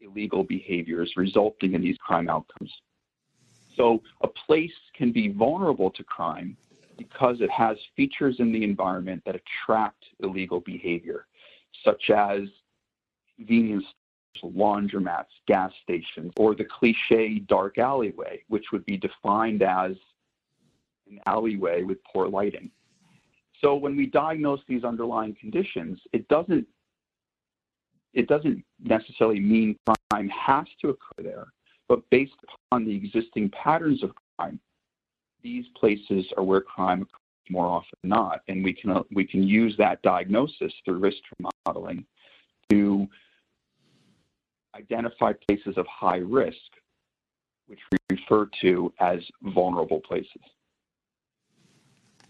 illegal 0.00 0.44
behaviors 0.44 1.12
resulting 1.16 1.74
in 1.74 1.80
these 1.80 1.96
crime 1.98 2.28
outcomes. 2.28 2.72
So, 3.76 4.02
a 4.22 4.28
place 4.28 4.72
can 4.94 5.12
be 5.12 5.28
vulnerable 5.28 5.90
to 5.90 6.04
crime 6.04 6.56
because 6.96 7.40
it 7.40 7.50
has 7.50 7.76
features 7.94 8.36
in 8.38 8.52
the 8.52 8.64
environment 8.64 9.22
that 9.26 9.36
attract 9.36 10.04
illegal 10.20 10.60
behavior, 10.60 11.26
such 11.84 12.10
as 12.10 12.40
convenience 13.36 13.84
stores, 13.84 14.54
laundromats, 14.54 15.26
gas 15.46 15.72
stations, 15.82 16.32
or 16.36 16.54
the 16.54 16.64
cliche 16.64 17.38
dark 17.48 17.78
alleyway, 17.78 18.42
which 18.48 18.66
would 18.72 18.84
be 18.84 18.96
defined 18.96 19.62
as 19.62 19.92
an 21.10 21.18
alleyway 21.26 21.82
with 21.82 21.98
poor 22.04 22.28
lighting. 22.28 22.70
So 23.62 23.74
when 23.74 23.96
we 23.96 24.06
diagnose 24.06 24.60
these 24.68 24.84
underlying 24.84 25.34
conditions, 25.40 25.98
it 26.12 26.28
doesn't 26.28 26.66
it 28.12 28.28
doesn't 28.28 28.64
necessarily 28.82 29.40
mean 29.40 29.76
crime 30.10 30.28
has 30.28 30.66
to 30.80 30.88
occur 30.88 31.22
there, 31.22 31.46
but 31.88 32.08
based 32.10 32.34
upon 32.70 32.84
the 32.84 32.94
existing 32.94 33.50
patterns 33.50 34.02
of 34.02 34.12
crime, 34.38 34.60
these 35.42 35.64
places 35.78 36.26
are 36.36 36.42
where 36.42 36.60
crime 36.60 37.02
occurs 37.02 37.20
more 37.48 37.66
often 37.66 37.96
than 38.02 38.10
not, 38.10 38.40
and 38.48 38.64
we 38.64 38.72
can 38.72 39.02
we 39.12 39.24
can 39.24 39.42
use 39.42 39.76
that 39.78 40.02
diagnosis 40.02 40.72
through 40.84 40.98
risk 40.98 41.18
modeling 41.64 42.04
to 42.70 43.06
identify 44.74 45.32
places 45.48 45.76
of 45.76 45.86
high 45.86 46.18
risk, 46.18 46.56
which 47.66 47.78
we 47.92 48.16
refer 48.16 48.48
to 48.60 48.92
as 49.00 49.20
vulnerable 49.42 50.00
places. 50.00 50.42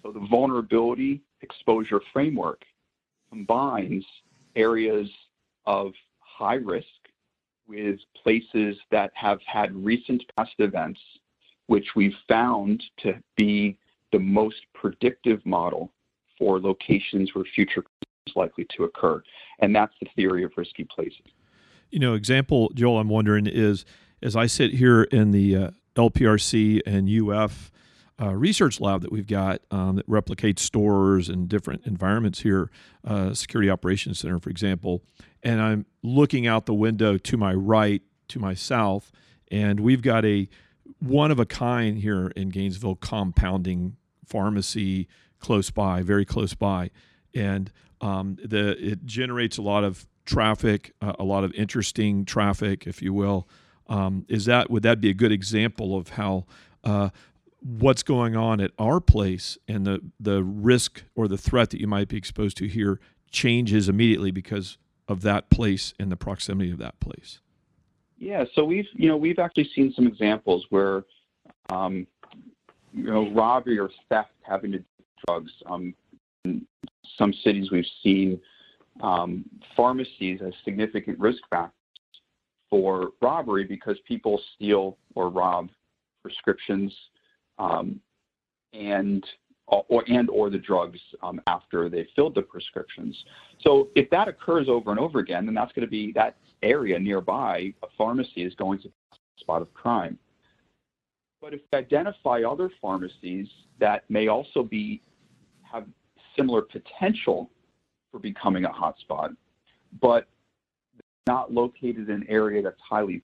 So 0.02 0.12
the 0.12 0.26
vulnerability 0.30 1.22
exposure 1.40 2.00
framework 2.12 2.62
combines 3.30 4.04
areas 4.54 5.08
of 5.66 5.92
high 6.20 6.54
risk 6.54 6.86
with 7.68 7.98
places 8.22 8.76
that 8.90 9.10
have 9.14 9.38
had 9.46 9.74
recent 9.74 10.22
past 10.36 10.54
events, 10.58 11.00
which 11.66 11.94
we've 11.96 12.14
found 12.28 12.82
to 12.98 13.14
be 13.36 13.76
the 14.12 14.18
most 14.18 14.60
predictive 14.74 15.44
model 15.44 15.92
for 16.38 16.60
locations 16.60 17.34
where 17.34 17.44
future 17.54 17.84
is 18.26 18.36
likely 18.36 18.66
to 18.76 18.84
occur. 18.84 19.22
And 19.60 19.74
that's 19.74 19.94
the 20.00 20.08
theory 20.14 20.44
of 20.44 20.52
risky 20.56 20.84
places. 20.84 21.26
You 21.90 21.98
know, 21.98 22.14
example, 22.14 22.70
Joel, 22.74 22.98
I'm 22.98 23.08
wondering 23.08 23.46
is 23.46 23.84
as 24.22 24.36
I 24.36 24.46
sit 24.46 24.72
here 24.72 25.02
in 25.04 25.30
the 25.30 25.56
uh, 25.56 25.70
LPRC 25.94 26.82
and 26.86 27.08
UF 27.08 27.70
uh, 28.20 28.34
research 28.34 28.80
lab 28.80 29.02
that 29.02 29.12
we've 29.12 29.26
got 29.26 29.60
um, 29.70 29.96
that 29.96 30.08
replicates 30.08 30.60
stores 30.60 31.28
and 31.28 31.48
different 31.48 31.86
environments 31.86 32.40
here, 32.40 32.70
uh, 33.04 33.34
Security 33.34 33.70
Operations 33.70 34.20
Center, 34.20 34.38
for 34.38 34.50
example. 34.50 35.02
And 35.42 35.60
I'm 35.60 35.86
looking 36.02 36.46
out 36.46 36.66
the 36.66 36.74
window 36.74 37.18
to 37.18 37.36
my 37.36 37.52
right, 37.52 38.02
to 38.28 38.38
my 38.38 38.54
south, 38.54 39.12
and 39.50 39.80
we've 39.80 40.02
got 40.02 40.24
a 40.24 40.48
one 41.00 41.30
of 41.30 41.38
a 41.38 41.44
kind 41.44 41.98
here 41.98 42.28
in 42.36 42.48
Gainesville 42.48 42.96
compounding 42.96 43.96
pharmacy 44.24 45.08
close 45.38 45.70
by, 45.70 46.02
very 46.02 46.24
close 46.24 46.54
by. 46.54 46.90
And 47.34 47.70
um, 48.00 48.38
the 48.42 48.76
it 48.82 49.04
generates 49.04 49.58
a 49.58 49.62
lot 49.62 49.84
of 49.84 50.06
traffic, 50.24 50.92
uh, 51.00 51.12
a 51.18 51.24
lot 51.24 51.44
of 51.44 51.52
interesting 51.52 52.24
traffic, 52.24 52.86
if 52.86 53.02
you 53.02 53.12
will. 53.12 53.48
Um, 53.88 54.26
is 54.28 54.46
that 54.46 54.70
would 54.70 54.82
that 54.82 55.00
be 55.00 55.10
a 55.10 55.14
good 55.14 55.32
example 55.32 55.96
of 55.96 56.10
how 56.10 56.46
uh, 56.82 57.10
what's 57.66 58.02
going 58.02 58.36
on 58.36 58.60
at 58.60 58.70
our 58.78 59.00
place 59.00 59.58
and 59.66 59.86
the 59.86 60.00
the 60.20 60.42
risk 60.44 61.02
or 61.14 61.26
the 61.26 61.36
threat 61.36 61.70
that 61.70 61.80
you 61.80 61.86
might 61.86 62.08
be 62.08 62.16
exposed 62.16 62.56
to 62.58 62.66
here 62.68 63.00
changes 63.30 63.88
immediately 63.88 64.30
because 64.30 64.78
of 65.08 65.22
that 65.22 65.50
place 65.50 65.92
and 65.98 66.10
the 66.10 66.16
proximity 66.16 66.70
of 66.70 66.78
that 66.78 66.98
place. 67.00 67.40
Yeah, 68.18 68.44
so 68.54 68.64
we've 68.64 68.86
you 68.94 69.08
know 69.08 69.16
we've 69.16 69.38
actually 69.38 69.68
seen 69.74 69.92
some 69.94 70.06
examples 70.06 70.64
where 70.70 71.04
um, 71.70 72.06
you 72.92 73.04
know 73.04 73.30
robbery 73.30 73.78
or 73.78 73.90
theft 74.08 74.30
having 74.42 74.72
to 74.72 74.78
do 74.78 74.84
drugs. 75.26 75.52
Um, 75.66 75.94
in 76.44 76.66
some 77.18 77.32
cities 77.44 77.70
we've 77.72 77.84
seen 78.02 78.40
um, 79.00 79.44
pharmacies 79.76 80.40
as 80.40 80.52
significant 80.64 81.18
risk 81.18 81.42
factors 81.50 81.72
for 82.70 83.10
robbery 83.20 83.64
because 83.64 83.96
people 84.06 84.40
steal 84.54 84.98
or 85.14 85.30
rob 85.30 85.68
prescriptions 86.22 86.92
and 87.58 89.24
or 89.68 90.04
and 90.08 90.30
or 90.30 90.48
the 90.48 90.58
drugs 90.58 91.00
um, 91.22 91.40
after 91.46 91.88
they 91.88 92.06
filled 92.14 92.34
the 92.34 92.42
prescriptions. 92.42 93.16
So 93.60 93.88
if 93.96 94.08
that 94.10 94.28
occurs 94.28 94.68
over 94.68 94.90
and 94.90 95.00
over 95.00 95.18
again, 95.18 95.44
then 95.46 95.54
that's 95.54 95.72
going 95.72 95.86
to 95.86 95.90
be 95.90 96.12
that 96.12 96.36
area 96.62 96.98
nearby 96.98 97.74
a 97.82 97.86
pharmacy 97.98 98.42
is 98.42 98.54
going 98.54 98.78
to 98.78 98.88
be 98.88 98.94
a 99.12 99.40
spot 99.40 99.62
of 99.62 99.72
crime. 99.74 100.18
But 101.40 101.52
if 101.54 101.60
we 101.72 101.78
identify 101.78 102.42
other 102.42 102.70
pharmacies 102.80 103.48
that 103.78 104.08
may 104.08 104.28
also 104.28 104.62
be 104.62 105.02
have 105.70 105.86
similar 106.36 106.62
potential 106.62 107.50
for 108.10 108.20
becoming 108.20 108.64
a 108.64 108.70
hotspot, 108.70 109.36
but 110.00 110.28
not 111.26 111.52
located 111.52 112.08
in 112.08 112.22
an 112.22 112.26
area 112.28 112.62
that's 112.62 112.80
highly 112.80 113.22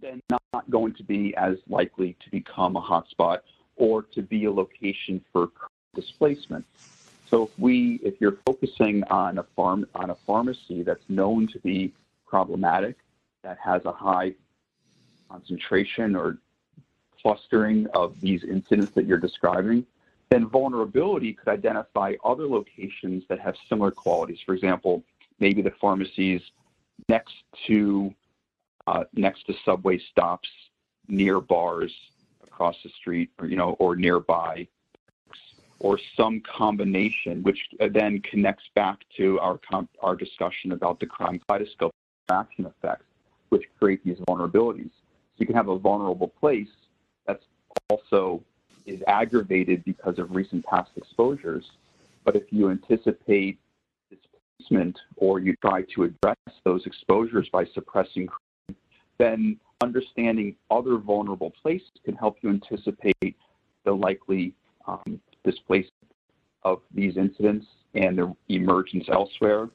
then 0.00 0.20
not 0.30 0.70
going 0.70 0.94
to 0.94 1.02
be 1.02 1.34
as 1.36 1.56
likely 1.68 2.16
to 2.24 2.30
become 2.30 2.76
a 2.76 2.80
hotspot 2.80 3.40
or 3.76 4.02
to 4.02 4.22
be 4.22 4.44
a 4.44 4.50
location 4.50 5.24
for 5.32 5.50
displacement. 5.94 6.64
So 7.28 7.44
if 7.44 7.58
we, 7.58 8.00
if 8.02 8.20
you're 8.20 8.38
focusing 8.46 9.02
on 9.04 9.38
a 9.38 9.42
farm 9.56 9.86
on 9.94 10.10
a 10.10 10.14
pharmacy 10.14 10.82
that's 10.82 11.04
known 11.08 11.48
to 11.48 11.58
be 11.60 11.92
problematic, 12.26 12.96
that 13.42 13.58
has 13.58 13.84
a 13.84 13.92
high 13.92 14.34
concentration 15.30 16.14
or 16.14 16.38
clustering 17.20 17.86
of 17.94 18.20
these 18.20 18.44
incidents 18.44 18.92
that 18.92 19.06
you're 19.06 19.18
describing, 19.18 19.86
then 20.30 20.48
vulnerability 20.48 21.32
could 21.32 21.48
identify 21.48 22.14
other 22.24 22.46
locations 22.46 23.24
that 23.28 23.38
have 23.38 23.54
similar 23.68 23.90
qualities. 23.90 24.38
For 24.44 24.54
example, 24.54 25.02
maybe 25.38 25.62
the 25.62 25.72
pharmacies 25.80 26.42
next 27.08 27.34
to 27.66 28.14
uh, 28.86 29.04
next 29.14 29.46
to 29.46 29.54
subway 29.64 29.98
stops, 30.10 30.48
near 31.08 31.40
bars 31.40 31.92
across 32.42 32.76
the 32.84 32.90
street, 33.00 33.30
or 33.38 33.46
you 33.46 33.56
know, 33.56 33.76
or 33.78 33.96
nearby, 33.96 34.66
or 35.80 35.98
some 36.16 36.40
combination, 36.40 37.42
which 37.42 37.58
then 37.92 38.20
connects 38.20 38.64
back 38.74 38.98
to 39.16 39.38
our 39.40 39.58
our 40.02 40.16
discussion 40.16 40.72
about 40.72 41.00
the 41.00 41.06
crime 41.06 41.40
kaleidoscope 41.46 41.92
action 42.30 42.66
effects, 42.66 43.04
which 43.50 43.64
create 43.78 44.04
these 44.04 44.18
vulnerabilities. 44.28 44.90
So 44.90 45.38
you 45.38 45.46
can 45.46 45.56
have 45.56 45.68
a 45.68 45.78
vulnerable 45.78 46.28
place 46.28 46.68
that's 47.26 47.44
also 47.90 48.42
is 48.86 49.00
aggravated 49.06 49.84
because 49.84 50.18
of 50.18 50.30
recent 50.30 50.64
past 50.66 50.90
exposures. 50.96 51.64
But 52.24 52.36
if 52.36 52.44
you 52.50 52.70
anticipate 52.70 53.58
displacement 54.10 54.98
or 55.16 55.40
you 55.40 55.56
try 55.56 55.82
to 55.94 56.04
address 56.04 56.36
those 56.64 56.86
exposures 56.86 57.48
by 57.50 57.64
suppressing 57.74 58.28
then 59.18 59.58
understanding 59.82 60.56
other 60.70 60.98
vulnerable 60.98 61.52
places 61.62 61.90
can 62.04 62.14
help 62.14 62.38
you 62.42 62.50
anticipate 62.50 63.36
the 63.84 63.92
likely 63.92 64.54
um, 64.86 65.20
displacement 65.44 65.92
of 66.62 66.80
these 66.94 67.16
incidents 67.16 67.66
and 67.94 68.16
their 68.16 68.32
emergence 68.48 69.04
elsewhere. 69.12 69.68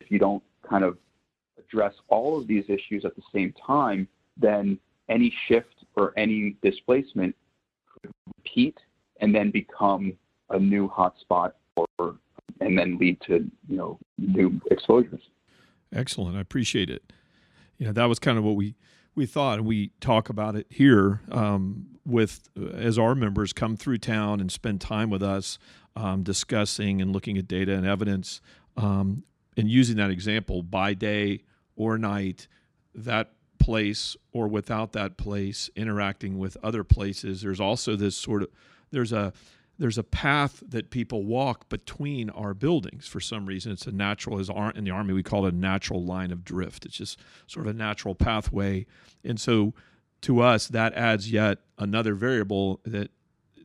If 0.00 0.10
you 0.10 0.18
don't 0.18 0.42
kind 0.68 0.84
of 0.84 0.98
address 1.58 1.94
all 2.08 2.38
of 2.38 2.46
these 2.46 2.64
issues 2.68 3.04
at 3.04 3.14
the 3.14 3.22
same 3.32 3.54
time, 3.64 4.08
then 4.36 4.78
any 5.08 5.32
shift 5.48 5.84
or 5.96 6.12
any 6.16 6.56
displacement 6.62 7.34
could 8.00 8.10
repeat 8.36 8.76
and 9.20 9.34
then 9.34 9.50
become 9.50 10.12
a 10.50 10.58
new 10.58 10.88
hotspot 10.88 11.52
or 11.76 12.16
and 12.60 12.78
then 12.78 12.98
lead 12.98 13.20
to 13.26 13.50
you 13.68 13.76
know 13.76 13.98
new 14.18 14.60
exposures. 14.70 15.22
Excellent. 15.92 16.36
I 16.36 16.40
appreciate 16.40 16.90
it. 16.90 17.12
You 17.82 17.88
know 17.88 17.94
that 17.94 18.04
was 18.04 18.20
kind 18.20 18.38
of 18.38 18.44
what 18.44 18.54
we 18.54 18.76
we 19.16 19.26
thought, 19.26 19.58
and 19.58 19.66
we 19.66 19.90
talk 20.00 20.28
about 20.28 20.54
it 20.54 20.68
here 20.70 21.20
um, 21.32 21.98
with 22.06 22.48
as 22.72 22.96
our 22.96 23.16
members 23.16 23.52
come 23.52 23.76
through 23.76 23.98
town 23.98 24.40
and 24.40 24.52
spend 24.52 24.80
time 24.80 25.10
with 25.10 25.20
us 25.20 25.58
um, 25.96 26.22
discussing 26.22 27.02
and 27.02 27.12
looking 27.12 27.36
at 27.36 27.48
data 27.48 27.74
and 27.74 27.84
evidence, 27.84 28.40
um, 28.76 29.24
and 29.56 29.68
using 29.68 29.96
that 29.96 30.10
example 30.10 30.62
by 30.62 30.94
day 30.94 31.42
or 31.74 31.98
night, 31.98 32.46
that 32.94 33.32
place 33.58 34.16
or 34.32 34.46
without 34.46 34.92
that 34.92 35.16
place, 35.16 35.68
interacting 35.74 36.38
with 36.38 36.56
other 36.62 36.84
places. 36.84 37.42
There's 37.42 37.60
also 37.60 37.96
this 37.96 38.16
sort 38.16 38.42
of 38.42 38.48
there's 38.92 39.12
a 39.12 39.32
there's 39.82 39.98
a 39.98 40.04
path 40.04 40.62
that 40.68 40.90
people 40.90 41.24
walk 41.24 41.68
between 41.68 42.30
our 42.30 42.54
buildings 42.54 43.08
for 43.08 43.18
some 43.18 43.46
reason. 43.46 43.72
It's 43.72 43.88
a 43.88 43.90
natural, 43.90 44.38
as 44.38 44.48
in 44.76 44.84
the 44.84 44.92
Army, 44.92 45.12
we 45.12 45.24
call 45.24 45.44
it 45.44 45.54
a 45.54 45.56
natural 45.56 46.04
line 46.04 46.30
of 46.30 46.44
drift. 46.44 46.86
It's 46.86 46.96
just 46.96 47.18
sort 47.48 47.66
of 47.66 47.74
a 47.74 47.76
natural 47.76 48.14
pathway. 48.14 48.86
And 49.24 49.40
so 49.40 49.74
to 50.20 50.40
us, 50.40 50.68
that 50.68 50.94
adds 50.94 51.32
yet 51.32 51.58
another 51.78 52.14
variable 52.14 52.78
that 52.84 53.10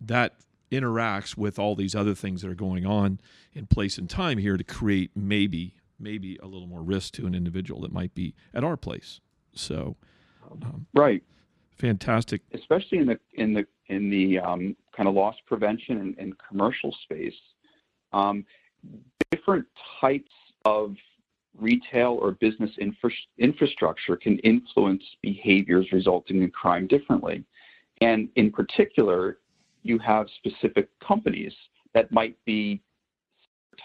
that 0.01 0.33
interacts 0.71 1.37
with 1.37 1.59
all 1.59 1.75
these 1.75 1.93
other 1.93 2.15
things 2.15 2.41
that 2.41 2.49
are 2.49 2.55
going 2.55 2.83
on 2.83 3.19
in 3.53 3.67
place 3.67 3.99
and 3.99 4.09
time 4.09 4.39
here 4.39 4.57
to 4.57 4.63
create 4.63 5.11
maybe 5.15 5.75
maybe 5.99 6.35
a 6.41 6.47
little 6.47 6.67
more 6.67 6.81
risk 6.81 7.13
to 7.13 7.27
an 7.27 7.35
individual 7.35 7.81
that 7.81 7.93
might 7.93 8.15
be 8.15 8.33
at 8.55 8.63
our 8.63 8.75
place. 8.75 9.19
So, 9.53 9.97
um, 10.51 10.87
right, 10.95 11.21
fantastic. 11.77 12.41
Especially 12.53 12.97
in 12.97 13.05
the 13.05 13.19
in 13.33 13.53
the 13.53 13.67
in 13.85 14.09
the 14.09 14.39
um, 14.39 14.75
kind 14.97 15.07
of 15.07 15.13
loss 15.13 15.35
prevention 15.45 15.99
and, 15.99 16.15
and 16.17 16.33
commercial 16.49 16.93
space, 17.03 17.35
um, 18.11 18.43
different 19.31 19.65
types 20.01 20.31
of 20.65 20.95
retail 21.55 22.17
or 22.19 22.31
business 22.31 22.71
infra- 22.79 23.11
infrastructure 23.37 24.15
can 24.15 24.39
influence 24.39 25.03
behaviors 25.21 25.87
resulting 25.91 26.41
in 26.41 26.49
crime 26.49 26.87
differently. 26.87 27.43
And 28.01 28.29
in 28.35 28.51
particular, 28.51 29.37
you 29.83 29.99
have 29.99 30.27
specific 30.37 30.89
companies 30.99 31.53
that 31.93 32.11
might 32.11 32.35
be 32.45 32.81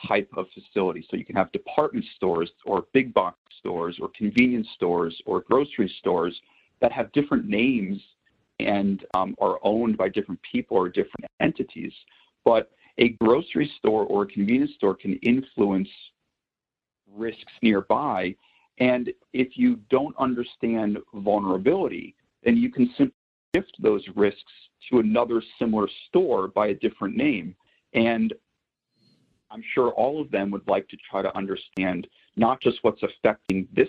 type 0.09 0.29
of 0.37 0.47
facility. 0.55 1.07
So 1.11 1.17
you 1.17 1.25
can 1.25 1.37
have 1.37 1.53
department 1.53 2.05
stores 2.17 2.51
or 2.65 2.87
big 2.93 3.13
box 3.13 3.37
stores 3.59 3.99
or 4.01 4.11
convenience 4.17 4.69
stores 4.75 5.21
or 5.27 5.43
grocery 5.43 5.93
stores 5.99 6.39
that 6.81 6.93
have 6.93 7.13
different 7.13 7.47
names 7.47 8.01
and 8.61 9.05
um, 9.15 9.35
are 9.41 9.59
owned 9.63 9.97
by 9.97 10.09
different 10.09 10.41
people 10.51 10.77
or 10.77 10.89
different 10.89 11.27
entities. 11.41 11.93
But 12.45 12.71
a 12.99 13.11
grocery 13.11 13.71
store 13.79 14.05
or 14.05 14.23
a 14.23 14.27
convenience 14.27 14.73
store 14.77 14.95
can 14.95 15.15
influence 15.17 15.89
risks 17.15 17.53
nearby. 17.63 18.35
And 18.79 19.13
if 19.33 19.57
you 19.57 19.77
don't 19.91 20.15
understand 20.19 20.99
vulnerability, 21.15 22.15
then 22.43 22.57
you 22.57 22.71
can 22.71 22.87
simply 22.97 23.15
shift 23.55 23.75
those 23.81 24.05
risks 24.17 24.53
to 24.91 24.99
another 24.99 25.43
similar 25.59 25.89
store 26.09 26.49
by 26.49 26.69
a 26.69 26.75
different 26.75 27.17
name. 27.17 27.55
And 27.95 28.33
I'm 29.51 29.63
sure 29.75 29.91
all 29.91 30.21
of 30.21 30.31
them 30.31 30.51
would 30.51 30.67
like 30.67 30.89
to 30.89 30.97
try 31.09 31.23
to 31.23 31.37
understand 31.37 32.07
not 32.37 32.61
just 32.61 32.79
what's 32.83 33.03
affecting 33.03 33.69
this, 33.75 33.89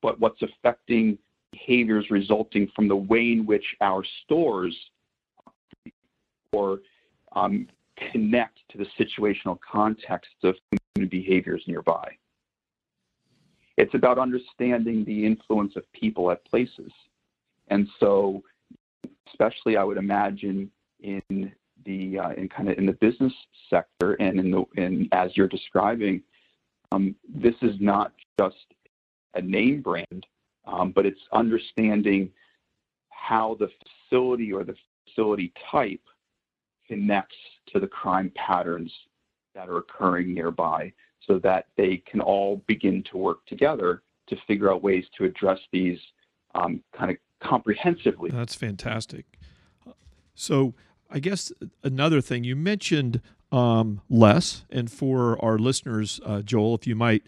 but 0.00 0.18
what's 0.18 0.40
affecting 0.40 1.18
behaviors 1.56 2.06
resulting 2.10 2.68
from 2.74 2.88
the 2.88 2.96
way 2.96 3.32
in 3.32 3.46
which 3.46 3.64
our 3.80 4.02
stores 4.24 4.76
or 6.52 6.80
um, 7.32 7.66
connect 8.12 8.58
to 8.70 8.78
the 8.78 8.86
situational 8.98 9.58
context 9.60 10.30
of 10.42 10.54
behaviors 11.08 11.62
nearby. 11.66 12.08
It's 13.76 13.94
about 13.94 14.18
understanding 14.18 15.04
the 15.04 15.26
influence 15.26 15.76
of 15.76 15.84
people 15.92 16.30
at 16.30 16.44
places. 16.46 16.90
And 17.68 17.88
so, 18.00 18.42
especially 19.28 19.76
I 19.76 19.84
would 19.84 19.98
imagine 19.98 20.70
in 21.00 21.52
the 21.84 22.18
uh, 22.18 22.30
in 22.30 22.48
kind 22.48 22.70
of 22.70 22.78
in 22.78 22.86
the 22.86 22.92
business 22.92 23.32
sector 23.68 24.14
and 24.14 24.40
in 24.40 24.50
the 24.50 24.64
in 24.76 25.08
as 25.12 25.36
you're 25.36 25.48
describing, 25.48 26.22
um, 26.92 27.14
this 27.28 27.54
is 27.60 27.76
not 27.80 28.12
just 28.38 28.56
a 29.34 29.42
name 29.42 29.82
brand 29.82 30.26
um, 30.66 30.92
but 30.92 31.06
it's 31.06 31.20
understanding 31.32 32.30
how 33.10 33.56
the 33.58 33.68
facility 34.08 34.52
or 34.52 34.64
the 34.64 34.74
facility 35.06 35.52
type 35.70 36.00
connects 36.86 37.36
to 37.72 37.80
the 37.80 37.86
crime 37.86 38.30
patterns 38.34 38.92
that 39.54 39.68
are 39.68 39.78
occurring 39.78 40.34
nearby 40.34 40.92
so 41.26 41.38
that 41.40 41.66
they 41.76 42.02
can 42.08 42.20
all 42.20 42.62
begin 42.66 43.02
to 43.10 43.16
work 43.16 43.44
together 43.46 44.02
to 44.28 44.36
figure 44.46 44.72
out 44.72 44.82
ways 44.82 45.04
to 45.16 45.24
address 45.24 45.58
these 45.72 45.98
um, 46.54 46.82
kind 46.96 47.10
of 47.10 47.16
comprehensively. 47.40 48.30
That's 48.30 48.54
fantastic. 48.54 49.26
So, 50.34 50.74
I 51.08 51.20
guess 51.20 51.52
another 51.84 52.20
thing 52.20 52.44
you 52.44 52.56
mentioned 52.56 53.20
um, 53.52 54.00
Les, 54.10 54.64
and 54.70 54.90
for 54.90 55.42
our 55.42 55.58
listeners, 55.58 56.20
uh, 56.24 56.42
Joel, 56.42 56.74
if 56.74 56.86
you 56.86 56.96
might 56.96 57.22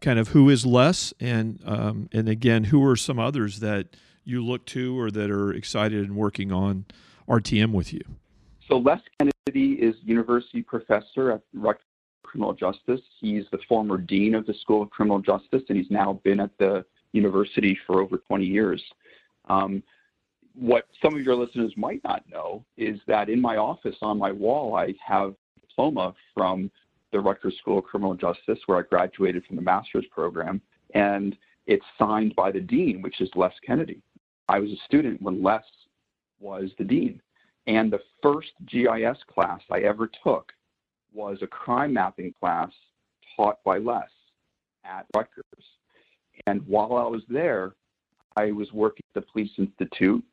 kind 0.00 0.18
of 0.18 0.28
who 0.28 0.48
is 0.48 0.64
Les, 0.64 1.12
and 1.20 1.60
um, 1.64 2.08
and 2.12 2.28
again, 2.28 2.64
who 2.64 2.84
are 2.84 2.96
some 2.96 3.18
others 3.18 3.60
that 3.60 3.88
you 4.24 4.44
look 4.44 4.66
to 4.66 4.98
or 4.98 5.10
that 5.10 5.30
are 5.30 5.52
excited 5.52 6.04
and 6.04 6.16
working 6.16 6.52
on 6.52 6.84
RTM 7.28 7.72
with 7.72 7.92
you? 7.92 8.02
So 8.68 8.78
Les 8.78 9.00
Kennedy 9.18 9.74
is 9.74 9.94
university 10.04 10.62
professor 10.62 11.32
at 11.32 11.42
Rutgers 11.54 11.82
Criminal 12.28 12.52
Justice. 12.52 13.00
He's 13.20 13.44
the 13.50 13.58
former 13.68 13.96
dean 13.96 14.34
of 14.34 14.46
the 14.46 14.54
School 14.54 14.82
of 14.82 14.90
Criminal 14.90 15.18
Justice, 15.20 15.62
and 15.68 15.78
he's 15.78 15.90
now 15.90 16.20
been 16.24 16.40
at 16.40 16.50
the 16.58 16.84
university 17.12 17.78
for 17.86 18.02
over 18.02 18.18
20 18.18 18.44
years. 18.44 18.82
Um, 19.48 19.82
what 20.54 20.86
some 21.02 21.14
of 21.14 21.22
your 21.22 21.36
listeners 21.36 21.72
might 21.76 22.02
not 22.04 22.24
know 22.28 22.64
is 22.76 23.00
that 23.06 23.30
in 23.30 23.40
my 23.40 23.56
office 23.56 23.96
on 24.02 24.18
my 24.18 24.30
wall, 24.30 24.74
I 24.74 24.94
have 25.06 25.30
a 25.30 25.66
diploma 25.66 26.14
from 26.34 26.70
the 27.12 27.20
Rutgers 27.20 27.56
School 27.58 27.78
of 27.78 27.84
Criminal 27.84 28.14
Justice, 28.14 28.58
where 28.66 28.78
I 28.78 28.82
graduated 28.82 29.44
from 29.44 29.56
the 29.56 29.62
master's 29.62 30.06
program, 30.10 30.60
and 30.94 31.36
it's 31.66 31.84
signed 31.98 32.34
by 32.36 32.50
the 32.50 32.60
dean, 32.60 33.02
which 33.02 33.20
is 33.20 33.30
Les 33.34 33.52
Kennedy. 33.66 34.00
I 34.48 34.58
was 34.58 34.70
a 34.70 34.84
student 34.86 35.20
when 35.20 35.42
Les 35.42 35.64
was 36.40 36.70
the 36.78 36.84
dean, 36.84 37.20
and 37.66 37.92
the 37.92 38.00
first 38.22 38.52
GIS 38.66 39.18
class 39.32 39.60
I 39.70 39.80
ever 39.80 40.10
took 40.24 40.52
was 41.12 41.38
a 41.42 41.46
crime 41.46 41.92
mapping 41.92 42.34
class 42.40 42.70
taught 43.36 43.62
by 43.64 43.78
Les 43.78 44.08
at 44.84 45.06
Rutgers. 45.14 45.44
And 46.46 46.66
while 46.66 46.96
I 46.96 47.06
was 47.06 47.22
there, 47.28 47.74
I 48.36 48.52
was 48.52 48.72
working 48.72 49.02
at 49.14 49.22
the 49.22 49.26
Police 49.32 49.50
Institute, 49.58 50.24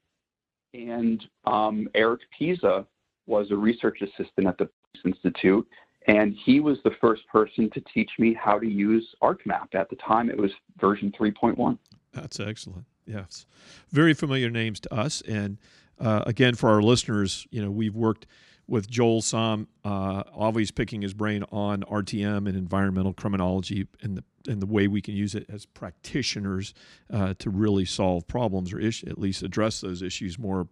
and 0.73 1.25
um, 1.45 1.89
Eric 1.95 2.21
Piza 2.38 2.85
was 3.27 3.51
a 3.51 3.55
research 3.55 4.01
assistant 4.01 4.47
at 4.47 4.57
the 4.57 4.69
Police 4.93 5.15
Institute, 5.15 5.67
and 6.07 6.35
he 6.45 6.59
was 6.59 6.77
the 6.83 6.91
first 7.01 7.27
person 7.27 7.69
to 7.71 7.81
teach 7.93 8.11
me 8.19 8.33
how 8.33 8.59
to 8.59 8.67
use 8.67 9.15
ArcMap. 9.21 9.73
At 9.73 9.89
the 9.89 9.95
time, 9.95 10.29
it 10.29 10.37
was 10.37 10.51
version 10.79 11.11
3.1. 11.19 11.77
That's 12.13 12.39
excellent. 12.39 12.85
Yes. 13.05 13.45
Very 13.91 14.13
familiar 14.13 14.49
names 14.49 14.79
to 14.81 14.93
us. 14.93 15.21
And 15.21 15.57
uh, 15.99 16.23
again, 16.25 16.55
for 16.55 16.69
our 16.69 16.81
listeners, 16.81 17.47
you 17.51 17.61
know, 17.61 17.71
we've 17.71 17.95
worked 17.95 18.27
with 18.67 18.89
Joel 18.89 19.21
Som, 19.21 19.67
uh, 19.83 20.23
always 20.33 20.71
picking 20.71 21.01
his 21.01 21.13
brain 21.13 21.43
on 21.51 21.81
RTM 21.83 22.47
and 22.47 22.55
environmental 22.55 23.13
criminology 23.13 23.87
and 24.01 24.17
the 24.17 24.23
and 24.47 24.61
the 24.61 24.67
way 24.67 24.87
we 24.87 25.01
can 25.01 25.15
use 25.15 25.33
it 25.33 25.43
as 25.49 25.65
practitioners 25.65 26.75
uh, 27.11 27.33
to 27.39 27.49
really 27.49 27.83
solve 27.83 28.27
problems 28.27 28.71
or 28.71 28.79
ish, 28.79 29.03
at 29.03 29.17
least 29.17 29.41
address 29.41 29.81
those 29.81 30.03
issues 30.03 30.37
more 30.37 30.67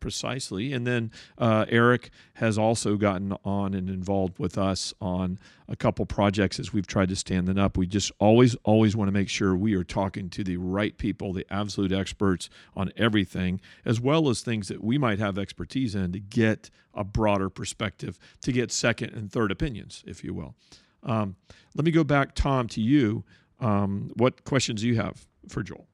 Precisely. 0.00 0.72
And 0.72 0.86
then 0.86 1.10
uh, 1.36 1.66
Eric 1.68 2.10
has 2.34 2.56
also 2.56 2.96
gotten 2.96 3.36
on 3.44 3.74
and 3.74 3.88
involved 3.88 4.38
with 4.38 4.56
us 4.56 4.94
on 5.00 5.38
a 5.68 5.76
couple 5.76 6.06
projects 6.06 6.58
as 6.58 6.72
we've 6.72 6.86
tried 6.86 7.08
to 7.08 7.16
stand 7.16 7.46
them 7.46 7.58
up. 7.58 7.76
We 7.76 7.86
just 7.86 8.10
always, 8.18 8.54
always 8.64 8.96
want 8.96 9.08
to 9.08 9.12
make 9.12 9.28
sure 9.28 9.56
we 9.56 9.74
are 9.74 9.84
talking 9.84 10.30
to 10.30 10.44
the 10.44 10.56
right 10.56 10.96
people, 10.96 11.32
the 11.32 11.46
absolute 11.50 11.92
experts 11.92 12.48
on 12.76 12.90
everything, 12.96 13.60
as 13.84 14.00
well 14.00 14.28
as 14.28 14.40
things 14.40 14.68
that 14.68 14.82
we 14.82 14.98
might 14.98 15.18
have 15.18 15.38
expertise 15.38 15.94
in 15.94 16.12
to 16.12 16.20
get 16.20 16.70
a 16.94 17.04
broader 17.04 17.50
perspective, 17.50 18.18
to 18.42 18.52
get 18.52 18.72
second 18.72 19.14
and 19.14 19.30
third 19.30 19.50
opinions, 19.50 20.02
if 20.06 20.24
you 20.24 20.32
will. 20.32 20.54
Um, 21.02 21.36
let 21.74 21.84
me 21.84 21.90
go 21.90 22.04
back, 22.04 22.34
Tom, 22.34 22.68
to 22.68 22.80
you. 22.80 23.24
Um, 23.60 24.10
what 24.14 24.44
questions 24.44 24.80
do 24.80 24.88
you 24.88 24.96
have 24.96 25.26
for 25.48 25.62
Joel? 25.62 25.86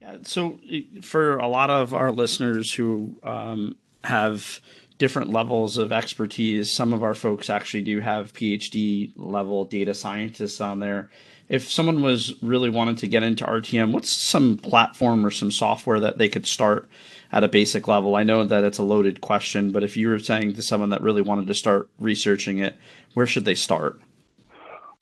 Yeah, 0.00 0.16
so 0.22 0.58
for 1.02 1.36
a 1.38 1.48
lot 1.48 1.70
of 1.70 1.92
our 1.92 2.10
listeners 2.10 2.72
who 2.72 3.14
um, 3.22 3.76
have 4.02 4.60
different 4.98 5.30
levels 5.30 5.76
of 5.78 5.92
expertise, 5.92 6.72
some 6.72 6.92
of 6.92 7.02
our 7.02 7.14
folks 7.14 7.50
actually 7.50 7.82
do 7.82 8.00
have 8.00 8.32
PhD 8.32 9.12
level 9.16 9.64
data 9.64 9.94
scientists 9.94 10.60
on 10.60 10.78
there. 10.78 11.10
If 11.48 11.70
someone 11.70 12.02
was 12.02 12.34
really 12.42 12.70
wanting 12.70 12.96
to 12.96 13.08
get 13.08 13.22
into 13.22 13.44
RTM, 13.44 13.92
what's 13.92 14.14
some 14.14 14.56
platform 14.56 15.26
or 15.26 15.30
some 15.30 15.50
software 15.50 16.00
that 16.00 16.16
they 16.16 16.28
could 16.28 16.46
start 16.46 16.88
at 17.32 17.44
a 17.44 17.48
basic 17.48 17.88
level? 17.88 18.14
I 18.14 18.22
know 18.22 18.44
that 18.44 18.62
it's 18.62 18.78
a 18.78 18.84
loaded 18.84 19.20
question, 19.20 19.72
but 19.72 19.82
if 19.82 19.96
you 19.96 20.08
were 20.08 20.18
saying 20.18 20.54
to 20.54 20.62
someone 20.62 20.90
that 20.90 21.02
really 21.02 21.22
wanted 21.22 21.46
to 21.48 21.54
start 21.54 21.90
researching 21.98 22.58
it, 22.58 22.76
where 23.14 23.26
should 23.26 23.44
they 23.44 23.54
start? 23.54 24.00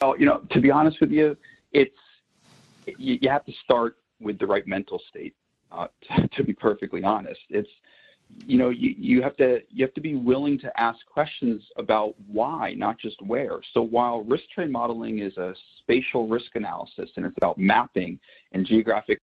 Well, 0.00 0.18
you 0.18 0.26
know, 0.26 0.38
to 0.50 0.60
be 0.60 0.70
honest 0.70 1.00
with 1.00 1.10
you, 1.10 1.36
it's 1.72 1.94
you, 2.86 3.18
you 3.20 3.28
have 3.28 3.44
to 3.44 3.52
start 3.64 3.96
with 4.20 4.38
the 4.38 4.46
right 4.46 4.66
mental 4.66 5.00
state. 5.08 5.34
Uh, 5.70 5.86
to, 6.16 6.28
to, 6.28 6.44
be 6.44 6.52
perfectly 6.52 7.04
honest, 7.04 7.40
it's 7.50 7.68
you 8.46 8.58
know 8.58 8.70
you, 8.70 8.94
you 8.98 9.22
have 9.22 9.36
to 9.36 9.60
you 9.70 9.84
have 9.84 9.94
to 9.94 10.00
be 10.00 10.14
willing 10.14 10.58
to 10.58 10.80
ask 10.80 10.98
questions 11.06 11.62
about 11.76 12.14
why, 12.26 12.74
not 12.74 12.98
just 12.98 13.20
where. 13.22 13.58
So 13.74 13.82
while 13.82 14.22
risk 14.22 14.44
terrain 14.54 14.72
modeling 14.72 15.18
is 15.18 15.36
a 15.36 15.54
spatial 15.78 16.26
risk 16.26 16.54
analysis 16.54 17.10
and 17.16 17.26
it's 17.26 17.36
about 17.36 17.58
mapping 17.58 18.18
and 18.52 18.66
geographic 18.66 19.20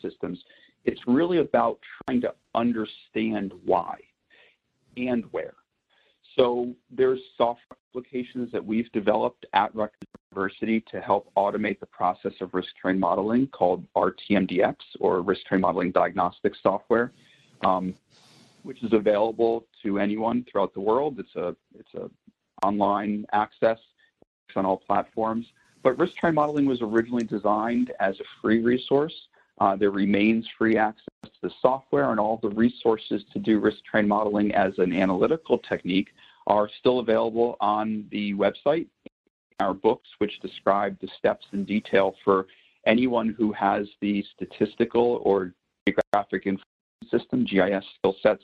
systems, 0.00 0.42
it's 0.84 1.00
really 1.06 1.38
about 1.38 1.78
trying 2.06 2.20
to 2.22 2.32
understand 2.54 3.52
why 3.64 3.96
and 4.96 5.24
where. 5.30 5.54
So 6.36 6.72
there's 6.90 7.20
software 7.36 7.78
applications 7.90 8.52
that 8.52 8.64
we've 8.64 8.90
developed 8.92 9.44
at 9.52 9.74
Rutgers 9.74 9.96
University 10.32 10.80
to 10.90 11.00
help 11.00 11.30
automate 11.36 11.80
the 11.80 11.86
process 11.86 12.32
of 12.40 12.52
risk 12.52 12.68
terrain 12.80 12.98
modeling 12.98 13.46
called 13.48 13.86
RTMDX 13.94 14.76
or 15.00 15.22
Risk 15.22 15.42
Terrain 15.48 15.62
Modeling 15.62 15.90
diagnostic 15.90 16.54
Software, 16.62 17.12
um, 17.64 17.94
which 18.62 18.82
is 18.82 18.92
available 18.92 19.66
to 19.82 19.98
anyone 19.98 20.44
throughout 20.50 20.74
the 20.74 20.80
world. 20.80 21.18
It's 21.18 21.34
a 21.36 21.56
it's 21.78 21.94
a 21.94 22.10
online 22.66 23.24
access 23.32 23.78
on 24.56 24.66
all 24.66 24.78
platforms. 24.78 25.46
But 25.82 25.98
risk 25.98 26.14
terrain 26.20 26.34
modeling 26.34 26.66
was 26.66 26.82
originally 26.82 27.24
designed 27.24 27.92
as 28.00 28.18
a 28.20 28.24
free 28.42 28.60
resource. 28.60 29.14
Uh, 29.60 29.76
there 29.76 29.90
remains 29.90 30.46
free 30.56 30.76
access 30.76 31.04
to 31.24 31.30
the 31.42 31.50
software 31.60 32.10
and 32.10 32.20
all 32.20 32.38
the 32.42 32.50
resources 32.50 33.24
to 33.32 33.38
do 33.38 33.60
risk 33.60 33.78
terrain 33.90 34.08
modeling 34.08 34.52
as 34.54 34.72
an 34.78 34.92
analytical 34.92 35.58
technique 35.58 36.08
are 36.48 36.68
still 36.80 36.98
available 36.98 37.56
on 37.60 38.06
the 38.10 38.34
website. 38.34 38.86
Our 39.60 39.74
books, 39.74 40.08
which 40.18 40.40
describe 40.40 40.98
the 41.00 41.08
steps 41.18 41.46
in 41.52 41.64
detail 41.64 42.14
for 42.24 42.46
anyone 42.86 43.34
who 43.36 43.52
has 43.52 43.88
the 44.00 44.24
statistical 44.34 45.20
or 45.24 45.52
geographic 45.86 46.46
information 46.46 46.64
system, 47.10 47.44
GIS 47.44 47.84
skill 47.98 48.16
sets, 48.22 48.42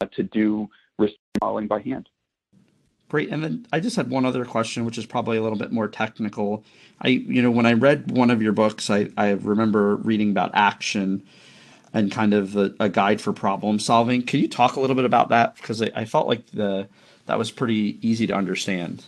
uh, 0.00 0.06
to 0.14 0.22
do 0.22 0.68
risk 0.98 1.14
modeling 1.40 1.66
by 1.66 1.80
hand. 1.80 2.08
Great. 3.08 3.28
And 3.28 3.44
then 3.44 3.66
I 3.72 3.80
just 3.80 3.96
had 3.96 4.08
one 4.08 4.24
other 4.24 4.44
question, 4.44 4.86
which 4.86 4.96
is 4.96 5.04
probably 5.04 5.36
a 5.36 5.42
little 5.42 5.58
bit 5.58 5.70
more 5.70 5.86
technical. 5.86 6.64
I, 7.02 7.08
you 7.08 7.42
know, 7.42 7.50
when 7.50 7.66
I 7.66 7.74
read 7.74 8.10
one 8.10 8.30
of 8.30 8.40
your 8.40 8.52
books, 8.52 8.88
I, 8.88 9.10
I 9.18 9.32
remember 9.32 9.96
reading 9.96 10.30
about 10.30 10.50
action 10.54 11.22
and 11.92 12.10
kind 12.10 12.32
of 12.32 12.56
a, 12.56 12.74
a 12.80 12.88
guide 12.88 13.20
for 13.20 13.34
problem 13.34 13.78
solving. 13.78 14.22
Can 14.22 14.40
you 14.40 14.48
talk 14.48 14.76
a 14.76 14.80
little 14.80 14.96
bit 14.96 15.04
about 15.04 15.28
that? 15.28 15.56
Because 15.56 15.82
I, 15.82 15.90
I 15.94 16.04
felt 16.06 16.26
like 16.26 16.46
the 16.52 16.88
that 17.26 17.38
was 17.38 17.50
pretty 17.50 17.98
easy 18.00 18.26
to 18.26 18.34
understand. 18.34 19.04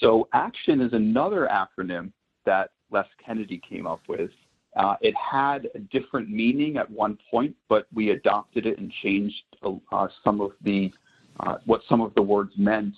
So 0.00 0.28
ACTION 0.32 0.80
is 0.80 0.92
another 0.92 1.48
acronym 1.50 2.12
that 2.46 2.70
Les 2.90 3.06
Kennedy 3.24 3.60
came 3.68 3.86
up 3.86 4.00
with. 4.08 4.30
Uh, 4.76 4.94
it 5.00 5.14
had 5.16 5.68
a 5.74 5.78
different 5.78 6.30
meaning 6.30 6.76
at 6.76 6.88
one 6.90 7.18
point, 7.30 7.54
but 7.68 7.86
we 7.92 8.10
adopted 8.10 8.66
it 8.66 8.78
and 8.78 8.92
changed 9.02 9.42
uh, 9.62 10.06
some 10.22 10.40
of 10.40 10.52
the 10.62 10.92
uh, 11.40 11.56
what 11.66 11.80
some 11.88 12.00
of 12.00 12.14
the 12.14 12.22
words 12.22 12.52
meant 12.56 12.94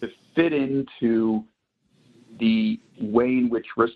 to 0.00 0.08
fit 0.34 0.52
into 0.52 1.44
the 2.38 2.78
way 3.00 3.26
in 3.26 3.48
which 3.48 3.66
risk 3.76 3.94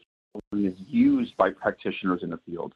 is 0.52 0.74
used 0.86 1.36
by 1.36 1.50
practitioners 1.50 2.22
in 2.22 2.30
the 2.30 2.38
field. 2.46 2.72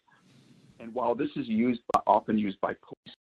And 0.80 0.92
while 0.94 1.14
this 1.14 1.30
is 1.36 1.46
used 1.46 1.80
often 2.06 2.38
used 2.38 2.60
by 2.60 2.74
police 2.74 3.16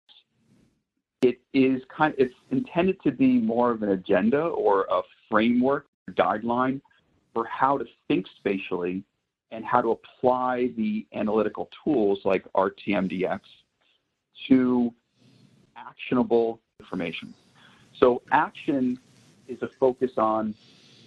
it 1.22 1.40
is 1.54 1.82
kind 1.96 2.14
it's 2.18 2.34
intended 2.52 2.98
to 3.04 3.12
be 3.12 3.40
more 3.40 3.72
of 3.72 3.84
an 3.84 3.90
agenda 3.90 4.40
or 4.40 4.86
a 4.90 5.02
framework 5.30 5.86
guideline 6.10 6.82
for 7.34 7.46
how 7.46 7.78
to 7.78 7.86
think 8.08 8.26
spatially 8.38 9.04
and 9.52 9.66
how 9.66 9.82
to 9.82 9.92
apply 9.92 10.70
the 10.78 11.06
analytical 11.14 11.70
tools 11.84 12.20
like 12.24 12.46
RTMDX 12.54 13.40
to 14.48 14.94
actionable 15.76 16.60
information. 16.80 17.34
So 18.00 18.22
action 18.32 19.00
is 19.48 19.62
a 19.62 19.70
focus 19.80 20.12
on 20.18 20.54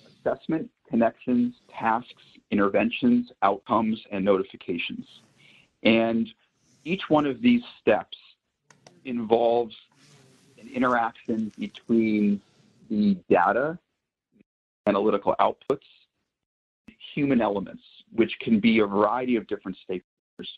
assessment, 0.07 0.71
connections, 0.89 1.55
tasks, 1.73 2.23
interventions, 2.51 3.33
outcomes, 3.43 4.03
and 4.11 4.25
notifications. 4.25 5.07
And 5.83 6.29
each 6.85 7.09
one 7.09 7.27
of 7.27 7.41
these 7.41 7.63
steps 7.81 8.19
involves 9.05 9.75
an 10.61 10.69
interaction 10.69 11.53
between 11.59 12.41
the 12.91 13.17
data, 13.29 13.79
analytical 14.87 15.35
outputs, 15.41 15.87
human 17.15 17.41
elements, 17.41 17.83
which 18.15 18.33
can 18.41 18.61
be 18.61 18.81
a 18.81 18.87
variety 18.87 19.37
of 19.37 19.47
different 19.47 19.77
stakeholders, 19.89 20.49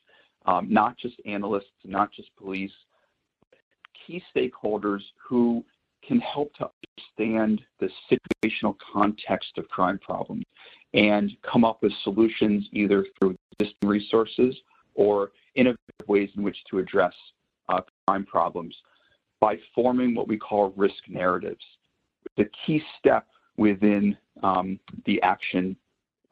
um, 0.46 0.66
not 0.70 0.96
just 0.98 1.16
analysts, 1.26 1.70
not 1.84 2.10
just 2.12 2.28
police, 2.36 2.72
key 4.06 4.22
stakeholders 4.34 5.00
who 5.28 5.64
can 6.06 6.20
help 6.20 6.52
to 6.54 6.68
understand 7.18 7.62
the 7.80 7.88
situational 8.10 8.74
context 8.92 9.52
of 9.56 9.66
crime 9.68 9.98
problems 9.98 10.44
and 10.92 11.32
come 11.50 11.64
up 11.64 11.82
with 11.82 11.92
solutions 12.02 12.68
either 12.72 13.06
through 13.18 13.34
existing 13.58 13.88
resources 13.88 14.54
or 14.94 15.32
innovative 15.54 15.78
ways 16.06 16.28
in 16.36 16.42
which 16.42 16.56
to 16.70 16.78
address 16.78 17.14
uh, 17.68 17.80
crime 18.06 18.24
problems 18.24 18.74
by 19.40 19.58
forming 19.74 20.14
what 20.14 20.28
we 20.28 20.36
call 20.36 20.72
risk 20.76 21.02
narratives. 21.08 21.64
The 22.36 22.48
key 22.64 22.82
step 22.98 23.26
within 23.56 24.16
um, 24.42 24.78
the 25.06 25.20
action 25.22 25.76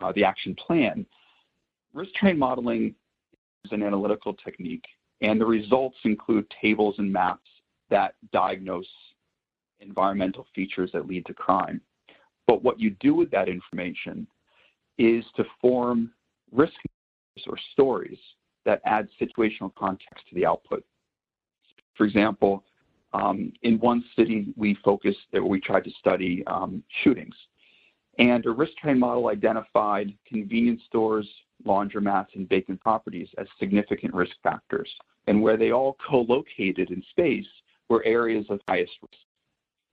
uh, 0.00 0.12
the 0.12 0.24
action 0.24 0.54
plan. 0.54 1.06
Risk 1.94 2.10
terrain 2.18 2.38
modeling 2.38 2.94
is 3.64 3.72
an 3.72 3.82
analytical 3.82 4.34
technique, 4.34 4.84
and 5.20 5.40
the 5.40 5.46
results 5.46 5.96
include 6.04 6.52
tables 6.60 6.96
and 6.98 7.12
maps 7.12 7.48
that 7.90 8.14
diagnose 8.32 8.86
environmental 9.80 10.46
features 10.54 10.90
that 10.92 11.06
lead 11.06 11.26
to 11.26 11.34
crime. 11.34 11.80
But 12.46 12.62
what 12.62 12.80
you 12.80 12.90
do 13.00 13.14
with 13.14 13.30
that 13.30 13.48
information 13.48 14.26
is 14.98 15.24
to 15.36 15.44
form 15.60 16.12
risk 16.50 16.74
or 17.46 17.58
stories 17.72 18.18
that 18.64 18.80
add 18.84 19.08
situational 19.20 19.74
context 19.74 20.24
to 20.28 20.34
the 20.34 20.46
output. 20.46 20.84
For 21.94 22.04
example, 22.04 22.64
um, 23.14 23.52
in 23.62 23.78
one 23.78 24.04
city, 24.16 24.52
we 24.56 24.76
focused, 24.84 25.18
we 25.42 25.60
tried 25.60 25.84
to 25.84 25.90
study 25.98 26.42
um, 26.46 26.82
shootings. 27.02 27.34
And 28.18 28.44
a 28.46 28.50
risk 28.50 28.72
terrain 28.80 28.98
model 28.98 29.28
identified 29.28 30.12
convenience 30.26 30.82
stores, 30.86 31.28
laundromats, 31.66 32.34
and 32.34 32.48
vacant 32.48 32.80
properties 32.80 33.28
as 33.38 33.46
significant 33.58 34.14
risk 34.14 34.32
factors. 34.42 34.90
And 35.26 35.42
where 35.42 35.56
they 35.56 35.72
all 35.72 35.96
co-located 36.08 36.90
in 36.90 37.02
space 37.10 37.46
were 37.88 38.04
areas 38.04 38.46
of 38.50 38.60
highest 38.68 38.92
risk. 39.00 39.14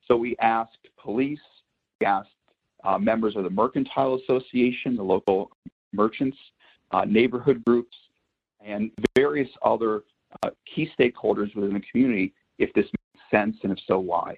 So 0.07 0.17
we 0.17 0.35
asked 0.41 0.87
police, 0.97 1.39
we 1.99 2.07
asked 2.07 2.29
uh, 2.83 2.97
members 2.97 3.35
of 3.35 3.43
the 3.43 3.49
Mercantile 3.49 4.15
Association, 4.15 4.95
the 4.95 5.03
local 5.03 5.51
merchants, 5.93 6.37
uh, 6.91 7.05
neighborhood 7.05 7.63
groups, 7.65 7.95
and 8.65 8.91
various 9.15 9.49
other 9.61 10.03
uh, 10.43 10.49
key 10.73 10.89
stakeholders 10.99 11.53
within 11.55 11.73
the 11.73 11.81
community 11.91 12.33
if 12.57 12.71
this 12.73 12.85
sense, 13.31 13.57
and 13.63 13.71
if 13.71 13.79
so, 13.87 13.99
why? 13.99 14.37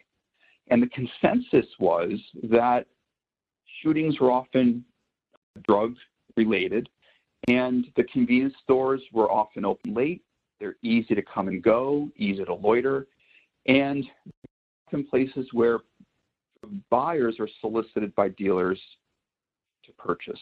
And 0.68 0.82
the 0.82 0.88
consensus 0.88 1.66
was 1.80 2.14
that 2.44 2.88
shootings 3.82 4.20
were 4.20 4.32
often 4.32 4.86
drug 5.68 5.96
related, 6.38 6.88
and 7.48 7.88
the 7.96 8.04
convenience 8.06 8.54
stores 8.64 9.02
were 9.12 9.30
often 9.32 9.66
open 9.66 9.94
late. 9.94 10.22
They're 10.60 10.78
easy 10.84 11.16
to 11.16 11.22
come 11.22 11.48
and 11.48 11.62
go, 11.62 12.10
easy 12.16 12.46
to 12.46 12.54
loiter, 12.54 13.08
and 13.66 14.06
in 14.92 15.06
places 15.06 15.48
where 15.52 15.80
buyers 16.90 17.38
are 17.40 17.50
solicited 17.60 18.14
by 18.16 18.30
dealers 18.30 18.80
to 19.86 19.92
purchase. 19.94 20.40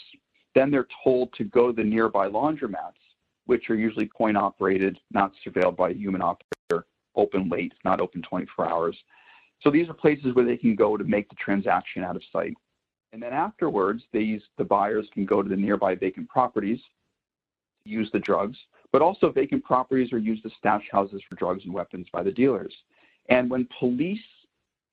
Then 0.55 0.71
they're 0.71 0.87
told 1.03 1.31
to 1.33 1.43
go 1.43 1.67
to 1.67 1.73
the 1.73 1.83
nearby 1.83 2.27
laundromats, 2.27 2.99
which 3.45 3.69
are 3.69 3.75
usually 3.75 4.07
point 4.07 4.35
operated, 4.35 4.99
not 5.11 5.31
surveilled 5.45 5.77
by 5.77 5.93
human 5.93 6.21
operator, 6.21 6.45
open 7.19 7.49
late, 7.49 7.73
not 7.83 7.99
open 7.99 8.21
24 8.21 8.67
hours. 8.67 8.95
So 9.61 9.69
these 9.69 9.89
are 9.89 9.93
places 9.93 10.33
where 10.33 10.45
they 10.45 10.57
can 10.57 10.75
go 10.75 10.97
to 10.97 11.03
make 11.03 11.29
the 11.29 11.35
transaction 11.35 12.03
out 12.03 12.15
of 12.15 12.21
sight. 12.31 12.55
And 13.11 13.21
then 13.21 13.33
afterwards, 13.33 14.03
these 14.13 14.41
the 14.57 14.63
buyers 14.63 15.07
can 15.13 15.25
go 15.25 15.41
to 15.41 15.49
the 15.49 15.55
nearby 15.55 15.95
vacant 15.95 16.29
properties, 16.29 16.79
use 17.83 18.09
the 18.13 18.19
drugs, 18.19 18.57
but 18.91 19.01
also 19.01 19.31
vacant 19.31 19.63
properties 19.63 20.13
are 20.13 20.19
used 20.19 20.45
as 20.45 20.51
stash 20.57 20.85
houses 20.91 21.21
for 21.27 21.35
drugs 21.35 21.63
and 21.65 21.73
weapons 21.73 22.07
by 22.13 22.23
the 22.23 22.31
dealers. 22.31 22.73
And 23.29 23.49
when 23.49 23.67
police 23.79 24.19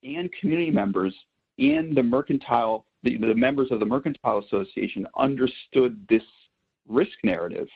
and 0.03 0.29
community 0.39 0.71
members 0.71 1.13
and 1.59 1.95
the 1.95 2.03
mercantile, 2.03 2.85
the, 3.03 3.17
the 3.17 3.35
members 3.35 3.71
of 3.71 3.79
the 3.79 3.85
Mercantile 3.85 4.39
Association 4.39 5.07
understood 5.17 6.05
this 6.09 6.23
risk 6.87 7.17
narrative, 7.23 7.67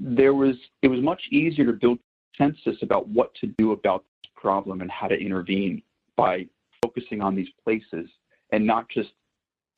there 0.00 0.34
was 0.34 0.56
it 0.82 0.88
was 0.88 1.00
much 1.00 1.22
easier 1.30 1.64
to 1.66 1.72
build 1.72 1.98
consensus 2.38 2.82
about 2.82 3.08
what 3.08 3.34
to 3.36 3.46
do 3.58 3.72
about 3.72 4.04
this 4.22 4.30
problem 4.36 4.80
and 4.80 4.90
how 4.90 5.08
to 5.08 5.14
intervene 5.14 5.82
by 6.16 6.46
focusing 6.82 7.20
on 7.20 7.34
these 7.34 7.48
places 7.62 8.08
and 8.52 8.66
not 8.66 8.88
just 8.88 9.10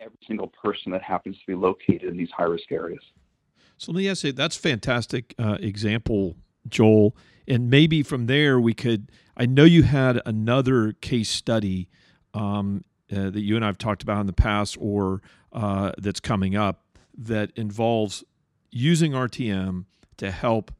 every 0.01 0.19
single 0.27 0.49
person 0.63 0.93
that 0.93 1.03
happens 1.03 1.37
to 1.37 1.43
be 1.47 1.55
located 1.55 2.05
in 2.05 2.17
these 2.17 2.31
high 2.37 2.45
risk 2.45 2.71
areas. 2.71 3.03
So 3.77 3.93
let 3.93 3.99
me 3.99 4.09
ask 4.09 4.25
you, 4.25 4.33
that's 4.33 4.57
fantastic 4.57 5.35
uh, 5.39 5.57
example, 5.61 6.37
Joel. 6.69 7.17
And 7.49 7.71
maybe 7.71 8.03
from 8.03 8.27
there 8.27 8.61
we 8.61 8.75
could. 8.75 9.11
I 9.37 9.47
know 9.47 9.65
you 9.65 9.83
had 9.83 10.21
another 10.27 10.93
case 11.01 11.31
study 11.31 11.89
um, 12.35 12.85
uh, 13.11 13.31
that 13.31 13.41
you 13.41 13.57
and 13.57 13.65
I 13.65 13.69
have 13.69 13.79
talked 13.79 14.03
about 14.03 14.21
in 14.21 14.27
the 14.27 14.33
past, 14.33 14.77
or 14.79 15.23
uh, 15.53 15.93
that's 15.99 16.21
coming 16.21 16.55
up 16.55 16.85
that 17.17 17.51
involves 17.57 18.23
using 18.71 19.13
RTM 19.13 19.87
to 20.19 20.31
help 20.31 20.71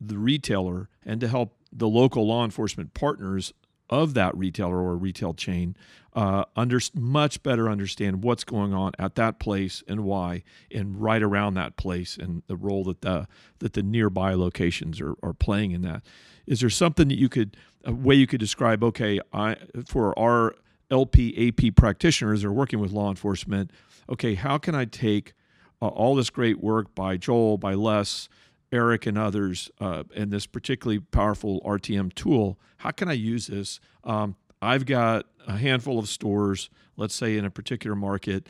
the 0.00 0.18
retailer 0.18 0.88
and 1.04 1.20
to 1.20 1.28
help 1.28 1.56
the 1.72 1.88
local 1.88 2.26
law 2.26 2.44
enforcement 2.44 2.94
partners 2.94 3.52
of 3.88 4.14
that 4.14 4.36
retailer 4.36 4.78
or 4.78 4.96
retail 4.96 5.34
chain 5.34 5.76
uh, 6.14 6.44
under, 6.56 6.80
much 6.94 7.42
better 7.42 7.68
understand 7.68 8.22
what's 8.22 8.44
going 8.44 8.72
on 8.72 8.92
at 8.98 9.16
that 9.16 9.38
place 9.38 9.82
and 9.86 10.04
why, 10.04 10.42
and 10.72 11.00
right 11.00 11.22
around 11.22 11.54
that 11.54 11.76
place 11.76 12.16
and 12.16 12.42
the 12.46 12.56
role 12.56 12.84
that 12.84 13.00
the 13.02 13.28
that 13.58 13.74
the 13.74 13.82
nearby 13.82 14.34
locations 14.34 15.00
are, 15.00 15.14
are 15.22 15.32
playing 15.32 15.72
in 15.72 15.82
that. 15.82 16.02
Is 16.46 16.60
there 16.60 16.70
something 16.70 17.08
that 17.08 17.18
you 17.18 17.28
could 17.28 17.56
a 17.84 17.92
way 17.92 18.14
you 18.14 18.26
could 18.26 18.40
describe? 18.40 18.82
Okay, 18.82 19.20
I 19.32 19.56
for 19.86 20.16
our 20.18 20.54
LP 20.90 21.48
AP 21.48 21.76
practitioners 21.76 22.42
are 22.44 22.52
working 22.52 22.80
with 22.80 22.90
law 22.90 23.08
enforcement. 23.08 23.70
Okay, 24.08 24.34
how 24.34 24.58
can 24.58 24.74
I 24.74 24.86
take 24.86 25.34
uh, 25.80 25.86
all 25.86 26.16
this 26.16 26.30
great 26.30 26.60
work 26.60 26.94
by 26.94 27.16
Joel, 27.16 27.56
by 27.56 27.74
Les, 27.74 28.28
Eric 28.72 29.06
and 29.06 29.18
others 29.18 29.70
uh, 29.80 30.04
and 30.14 30.30
this 30.30 30.46
particularly 30.46 31.00
powerful 31.00 31.60
RTM 31.64 32.14
tool, 32.14 32.58
how 32.78 32.90
can 32.90 33.08
I 33.08 33.14
use 33.14 33.48
this? 33.48 33.80
Um, 34.04 34.36
I've 34.62 34.86
got 34.86 35.26
a 35.46 35.56
handful 35.56 35.98
of 35.98 36.08
stores, 36.08 36.70
let's 36.96 37.14
say 37.14 37.36
in 37.36 37.44
a 37.44 37.50
particular 37.50 37.96
market, 37.96 38.46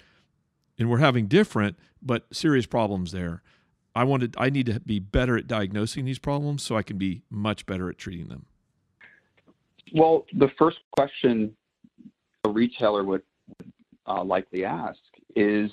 and 0.78 0.90
we're 0.90 0.98
having 0.98 1.26
different 1.26 1.78
but 2.02 2.26
serious 2.33 2.66
problems 2.66 3.12
there. 3.12 3.42
I 3.94 4.04
wanted 4.04 4.35
I 4.38 4.50
need 4.50 4.66
to 4.66 4.80
be 4.80 4.98
better 4.98 5.37
at 5.37 5.46
diagnosing 5.46 6.04
these 6.04 6.18
problems 6.18 6.62
so 6.62 6.76
I 6.76 6.83
can 6.83 6.96
be 6.96 7.22
much 7.28 7.66
better 7.66 7.88
at 7.90 7.98
treating 7.98 8.28
them. 8.28 8.46
Well, 9.92 10.26
the 10.33 10.48
first 10.59 10.78
question 10.92 11.54
a 12.44 12.48
retailer 12.48 13.04
would 13.04 13.22
uh, 14.06 14.22
likely 14.22 14.64
ask 14.64 14.98
is 15.35 15.70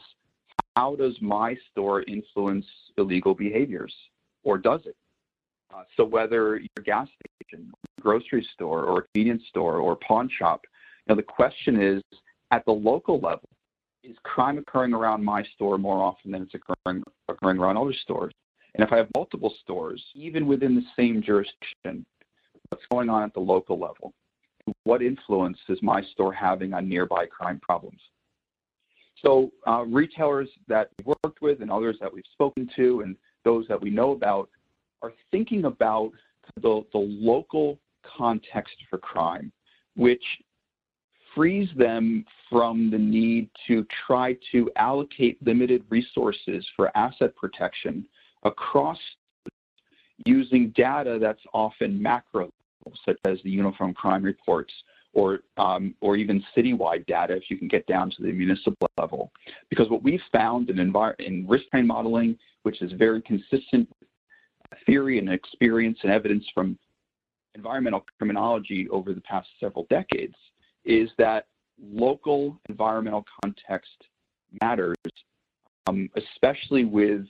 how 0.75 0.95
does 0.95 1.15
my 1.21 1.55
store 1.71 2.03
influence 2.03 2.65
illegal 2.97 3.33
behaviors? 3.33 3.93
Or 4.47 4.57
does 4.57 4.81
it? 4.85 4.95
Uh, 5.75 5.83
so 5.97 6.05
whether 6.05 6.57
your 6.57 6.83
gas 6.85 7.07
station, 7.43 7.69
grocery 7.99 8.47
store, 8.53 8.85
or 8.85 9.05
convenience 9.13 9.43
store, 9.49 9.77
or 9.77 9.97
pawn 9.97 10.29
shop, 10.39 10.61
you 11.05 11.13
know, 11.13 11.17
the 11.17 11.21
question 11.23 11.81
is 11.81 12.01
at 12.51 12.63
the 12.65 12.71
local 12.71 13.19
level, 13.19 13.49
is 14.03 14.15
crime 14.23 14.57
occurring 14.57 14.93
around 14.93 15.23
my 15.23 15.43
store 15.55 15.77
more 15.77 16.01
often 16.01 16.31
than 16.31 16.43
it's 16.43 16.53
occurring 16.53 17.03
occurring 17.27 17.59
around 17.59 17.75
other 17.75 17.93
stores? 17.93 18.33
And 18.75 18.85
if 18.85 18.93
I 18.93 18.97
have 18.97 19.09
multiple 19.15 19.53
stores, 19.61 20.01
even 20.15 20.47
within 20.47 20.75
the 20.75 20.85
same 20.95 21.21
jurisdiction, 21.21 22.05
what's 22.69 22.85
going 22.89 23.09
on 23.09 23.23
at 23.23 23.33
the 23.33 23.41
local 23.41 23.77
level? 23.77 24.13
What 24.83 25.01
influence 25.01 25.57
is 25.67 25.79
my 25.81 26.01
store 26.13 26.31
having 26.31 26.73
on 26.73 26.87
nearby 26.87 27.25
crime 27.25 27.59
problems? 27.61 27.99
So 29.25 29.51
uh, 29.67 29.83
retailers 29.85 30.47
that 30.67 30.89
we've 30.97 31.15
worked 31.23 31.41
with 31.41 31.61
and 31.61 31.71
others 31.71 31.97
that 31.99 32.13
we've 32.13 32.23
spoken 32.31 32.69
to 32.77 33.01
and 33.01 33.15
those 33.43 33.67
that 33.67 33.81
we 33.81 33.89
know 33.89 34.11
about 34.11 34.49
are 35.01 35.13
thinking 35.31 35.65
about 35.65 36.11
the, 36.61 36.83
the 36.91 36.97
local 36.97 37.77
context 38.17 38.75
for 38.89 38.97
crime, 38.97 39.51
which 39.95 40.23
frees 41.35 41.69
them 41.77 42.25
from 42.49 42.89
the 42.89 42.97
need 42.97 43.49
to 43.67 43.85
try 44.07 44.35
to 44.51 44.71
allocate 44.75 45.37
limited 45.45 45.83
resources 45.89 46.65
for 46.75 46.95
asset 46.97 47.35
protection 47.35 48.05
across 48.43 48.97
using 50.25 50.69
data 50.75 51.19
that's 51.21 51.41
often 51.53 52.01
macro, 52.01 52.51
such 53.05 53.17
as 53.25 53.37
the 53.43 53.49
Uniform 53.49 53.93
Crime 53.93 54.23
Reports, 54.23 54.73
or 55.13 55.39
um, 55.57 55.93
or 56.01 56.15
even 56.15 56.43
citywide 56.55 57.05
data 57.05 57.35
if 57.35 57.43
you 57.49 57.57
can 57.57 57.67
get 57.67 57.85
down 57.87 58.09
to 58.11 58.21
the 58.21 58.31
municipal 58.31 58.89
level. 58.97 59.31
Because 59.69 59.89
what 59.89 60.03
we've 60.03 60.21
found 60.31 60.69
in, 60.69 60.77
envir- 60.77 61.19
in 61.19 61.47
risk 61.47 61.65
terrain 61.71 61.87
modeling, 61.87 62.37
which 62.67 62.81
is 62.81 62.91
very 62.97 63.21
consistent 63.21 63.87
with 64.01 64.09
theory 64.85 65.19
and 65.19 65.31
experience 65.31 65.97
and 66.03 66.11
evidence 66.11 66.43
from 66.53 66.77
environmental 67.55 68.03
criminology 68.17 68.89
over 68.89 69.13
the 69.13 69.21
past 69.21 69.47
several 69.57 69.87
decades, 69.89 70.35
is 70.83 71.09
that 71.17 71.47
local 71.81 72.59
environmental 72.67 73.23
context 73.41 73.95
matters, 74.61 74.97
um, 75.87 76.09
especially 76.17 76.83
with 76.83 77.21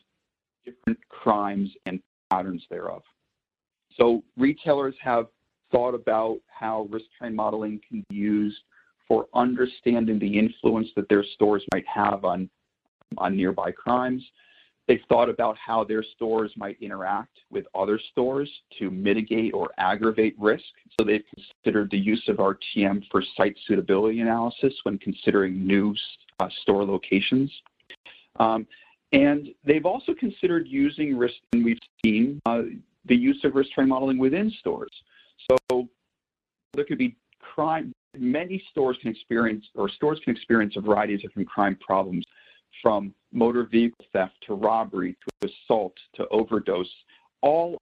different 0.66 0.98
crimes 1.10 1.70
and 1.86 2.02
patterns 2.32 2.64
thereof. 2.72 3.04
So 3.96 4.24
retailers 4.38 4.96
have 5.04 5.28
thought 5.72 5.94
about 5.94 6.40
how 6.48 6.88
risk 6.90 7.06
terrain 7.20 7.36
modeling 7.36 7.80
can 7.88 8.04
be 8.10 8.16
used 8.16 8.58
for 9.08 9.28
understanding 9.36 10.18
the 10.18 10.40
influence 10.40 10.88
that 10.96 11.08
their 11.10 11.24
stores 11.36 11.64
might 11.76 11.86
have 11.86 12.26
on, 12.26 12.50
on 13.20 13.38
nearby 13.38 13.70
crimes. 13.72 14.24
They've 14.88 15.02
thought 15.10 15.30
about 15.30 15.58
how 15.58 15.84
their 15.84 16.04
stores 16.16 16.52
might 16.56 16.78
interact 16.82 17.40
with 17.52 17.66
other 17.76 18.00
stores 18.12 18.50
to 18.80 18.90
mitigate 18.90 19.54
or 19.54 19.70
aggravate 19.78 20.36
risk. 20.40 20.64
So 20.98 21.06
they've 21.06 21.26
considered 21.36 21.92
the 21.92 21.98
use 21.98 22.24
of 22.30 22.38
RTM 22.38 23.04
for 23.12 23.22
site 23.36 23.58
suitability 23.68 24.22
analysis 24.22 24.74
when 24.84 24.98
considering 25.00 25.68
new 25.68 25.94
uh, 26.40 26.48
store 26.62 26.86
locations. 26.86 27.52
Um, 28.40 28.66
and 29.12 29.50
they've 29.66 29.86
also 29.86 30.14
considered 30.14 30.68
using 30.68 31.18
risk, 31.18 31.36
and 31.54 31.66
we've 31.66 31.80
seen 32.04 32.40
uh, 32.46 32.64
the 33.06 33.16
use 33.16 33.40
of 33.44 33.56
risk 33.56 33.72
terrain 33.74 33.90
modeling 33.90 34.18
within 34.18 34.52
stores. 34.60 34.92
So 35.50 35.88
there 36.74 36.86
could 36.86 36.98
be 36.98 37.16
crime. 37.40 37.94
Many 38.18 38.64
stores 38.72 38.98
can 39.02 39.12
experience, 39.12 39.66
or 39.76 39.90
stores 39.90 40.20
can 40.24 40.36
experience 40.36 40.76
a 40.78 40.82
variety 40.82 41.14
of 41.16 41.22
different 41.22 41.48
crime 41.48 41.78
problems, 41.80 42.26
from 42.82 43.14
motor 43.32 43.64
vehicle 43.64 44.06
theft 44.14 44.34
to 44.48 44.54
robbery 44.54 45.16
to 45.42 45.50
assault 45.50 45.94
to 46.16 46.28
overdose, 46.30 46.92
all 47.42 47.78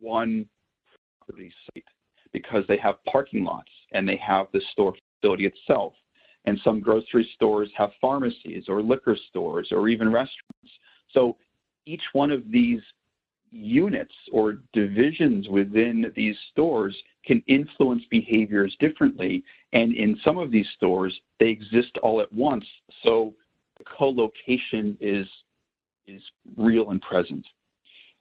one 0.00 0.46
property 1.26 1.52
site 1.66 1.84
because 2.32 2.64
they 2.68 2.76
have 2.76 3.02
parking 3.04 3.44
lots 3.44 3.70
and 3.92 4.08
they 4.08 4.16
have 4.16 4.46
the 4.52 4.60
store 4.72 4.94
facility 5.20 5.46
itself. 5.46 5.94
And 6.46 6.60
some 6.62 6.80
grocery 6.80 7.28
stores 7.34 7.70
have 7.74 7.90
pharmacies 8.00 8.64
or 8.68 8.82
liquor 8.82 9.16
stores 9.28 9.68
or 9.70 9.88
even 9.88 10.08
restaurants. 10.08 10.72
So 11.12 11.36
each 11.86 12.02
one 12.12 12.30
of 12.30 12.50
these 12.50 12.80
units 13.50 14.14
or 14.32 14.58
divisions 14.72 15.48
within 15.48 16.12
these 16.16 16.36
stores 16.50 16.94
can 17.24 17.42
influence 17.46 18.02
behaviors 18.10 18.76
differently. 18.80 19.44
And 19.72 19.94
in 19.94 20.18
some 20.24 20.38
of 20.38 20.50
these 20.50 20.68
stores, 20.76 21.18
they 21.38 21.48
exist 21.48 21.96
all 22.02 22.20
at 22.20 22.32
once. 22.32 22.66
So 23.02 23.32
co-location 23.84 24.96
is, 25.00 25.26
is 26.06 26.22
real 26.56 26.90
and 26.90 27.00
present. 27.02 27.46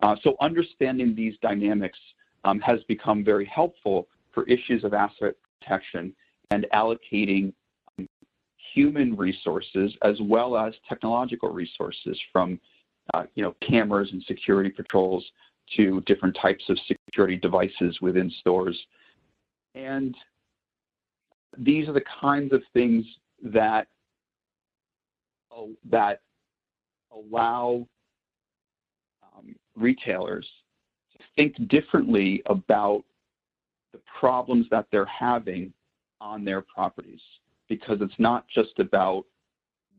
Uh, 0.02 0.16
so 0.24 0.36
understanding 0.42 1.16
these 1.16 1.36
dynamics 1.42 1.98
um, 2.44 2.60
has 2.60 2.80
become 2.88 3.24
very 3.24 3.46
helpful 3.46 4.08
for 4.34 4.44
issues 4.50 4.84
of 4.84 4.94
asset 4.94 5.36
protection 5.62 6.14
and 6.52 6.66
allocating 6.74 7.54
um, 8.00 8.08
human 8.74 9.16
resources 9.16 9.94
as 10.04 10.18
well 10.22 10.58
as 10.58 10.74
technological 10.88 11.50
resources 11.50 12.20
from 12.32 12.60
uh, 13.14 13.24
you 13.36 13.44
know, 13.44 13.56
cameras 13.62 14.10
and 14.12 14.24
security 14.24 14.70
patrols 14.70 15.24
to 15.76 16.02
different 16.02 16.38
types 16.42 16.64
of 16.70 16.78
security 16.88 17.38
devices 17.38 18.00
within 18.02 18.32
stores 18.40 18.78
And 19.76 20.16
these 21.58 21.88
are 21.88 21.94
the 21.94 22.04
kinds 22.22 22.54
of 22.54 22.62
things 22.74 23.06
that 23.44 23.88
that 25.90 26.22
allow 27.12 27.88
um, 29.24 29.56
retailers 29.76 30.48
to 31.14 31.20
think 31.36 31.68
differently 31.68 32.42
about 32.48 33.04
the 33.92 34.00
problems 34.20 34.66
that 34.72 34.86
they're 34.92 35.06
having 35.06 35.74
on 36.20 36.44
their 36.44 36.62
properties 36.62 37.22
because 37.68 38.00
it's 38.02 38.14
not 38.18 38.48
just 38.48 38.80
about 38.80 39.26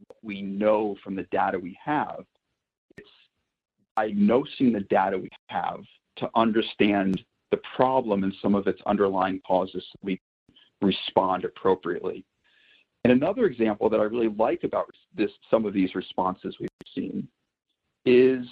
what 0.07 0.19
we 0.23 0.43
know 0.43 0.97
from 1.03 1.15
the 1.15 1.23
data 1.25 1.59
we 1.59 1.79
have, 1.83 2.25
it's 2.97 3.09
diagnosing 3.97 4.73
the 4.73 4.81
data 4.81 5.19
we 5.19 5.29
have 5.49 5.81
to 6.17 6.29
understand 6.35 7.23
the 7.51 7.61
problem 7.77 8.25
and 8.25 8.35
some 8.43 8.55
of 8.55 8.67
its 8.67 8.81
underlying 8.87 9.41
causes 9.47 9.85
so 9.93 9.99
we 10.03 10.21
respond 10.83 11.45
appropriately. 11.45 12.25
And 13.05 13.13
another 13.13 13.45
example 13.45 13.91
that 13.91 14.01
I 14.01 14.05
really 14.05 14.29
like 14.29 14.65
about 14.65 14.91
this, 15.15 15.31
some 15.51 15.67
of 15.67 15.75
these 15.75 15.95
responses 15.95 16.57
we've 16.59 16.69
seen 16.95 17.29
is 18.07 18.47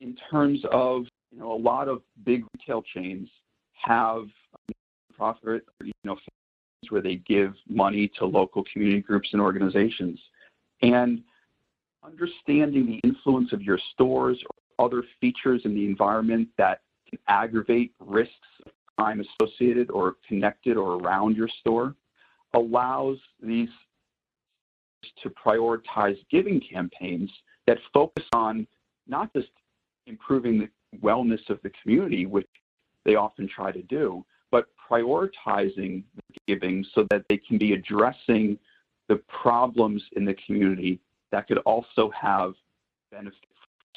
in 0.00 0.16
terms 0.30 0.60
of, 0.72 1.04
you 1.30 1.38
know, 1.38 1.52
a 1.52 1.58
lot 1.58 1.88
of 1.88 2.00
big 2.24 2.44
retail 2.54 2.82
chains 2.94 3.28
have 3.74 4.24
profit, 5.14 5.66
you 5.84 5.92
know, 6.04 6.16
where 6.88 7.02
they 7.02 7.16
give 7.16 7.54
money 7.68 8.10
to 8.18 8.24
local 8.24 8.64
community 8.72 9.02
groups 9.02 9.28
and 9.32 9.42
organizations. 9.42 10.18
And 10.80 11.22
understanding 12.04 12.86
the 12.86 13.00
influence 13.06 13.52
of 13.52 13.60
your 13.60 13.78
stores 13.92 14.42
or 14.78 14.86
other 14.86 15.02
features 15.20 15.62
in 15.64 15.74
the 15.74 15.84
environment 15.84 16.48
that 16.56 16.80
can 17.10 17.18
aggravate 17.28 17.92
risks 18.00 18.32
of 18.64 18.72
crime 18.96 19.22
associated 19.40 19.90
or 19.90 20.16
connected 20.26 20.76
or 20.76 20.98
around 20.98 21.36
your 21.36 21.48
store 21.60 21.94
allows 22.54 23.18
these 23.42 23.68
to 25.22 25.30
prioritize 25.30 26.18
giving 26.30 26.60
campaigns 26.60 27.30
that 27.66 27.78
focus 27.92 28.24
on 28.32 28.66
not 29.06 29.32
just 29.34 29.48
improving 30.06 30.58
the 30.58 30.98
wellness 30.98 31.48
of 31.50 31.60
the 31.62 31.70
community, 31.82 32.26
which 32.26 32.48
they 33.04 33.14
often 33.14 33.48
try 33.48 33.70
to 33.70 33.82
do, 33.82 34.24
but 34.50 34.68
prioritizing 34.90 36.02
giving 36.46 36.84
so 36.94 37.06
that 37.10 37.24
they 37.28 37.36
can 37.36 37.58
be 37.58 37.74
addressing 37.74 38.58
the 39.08 39.16
problems 39.28 40.02
in 40.12 40.24
the 40.24 40.34
community 40.46 41.00
that 41.30 41.46
could 41.46 41.58
also 41.58 42.10
have 42.10 42.54
benefit 43.10 43.38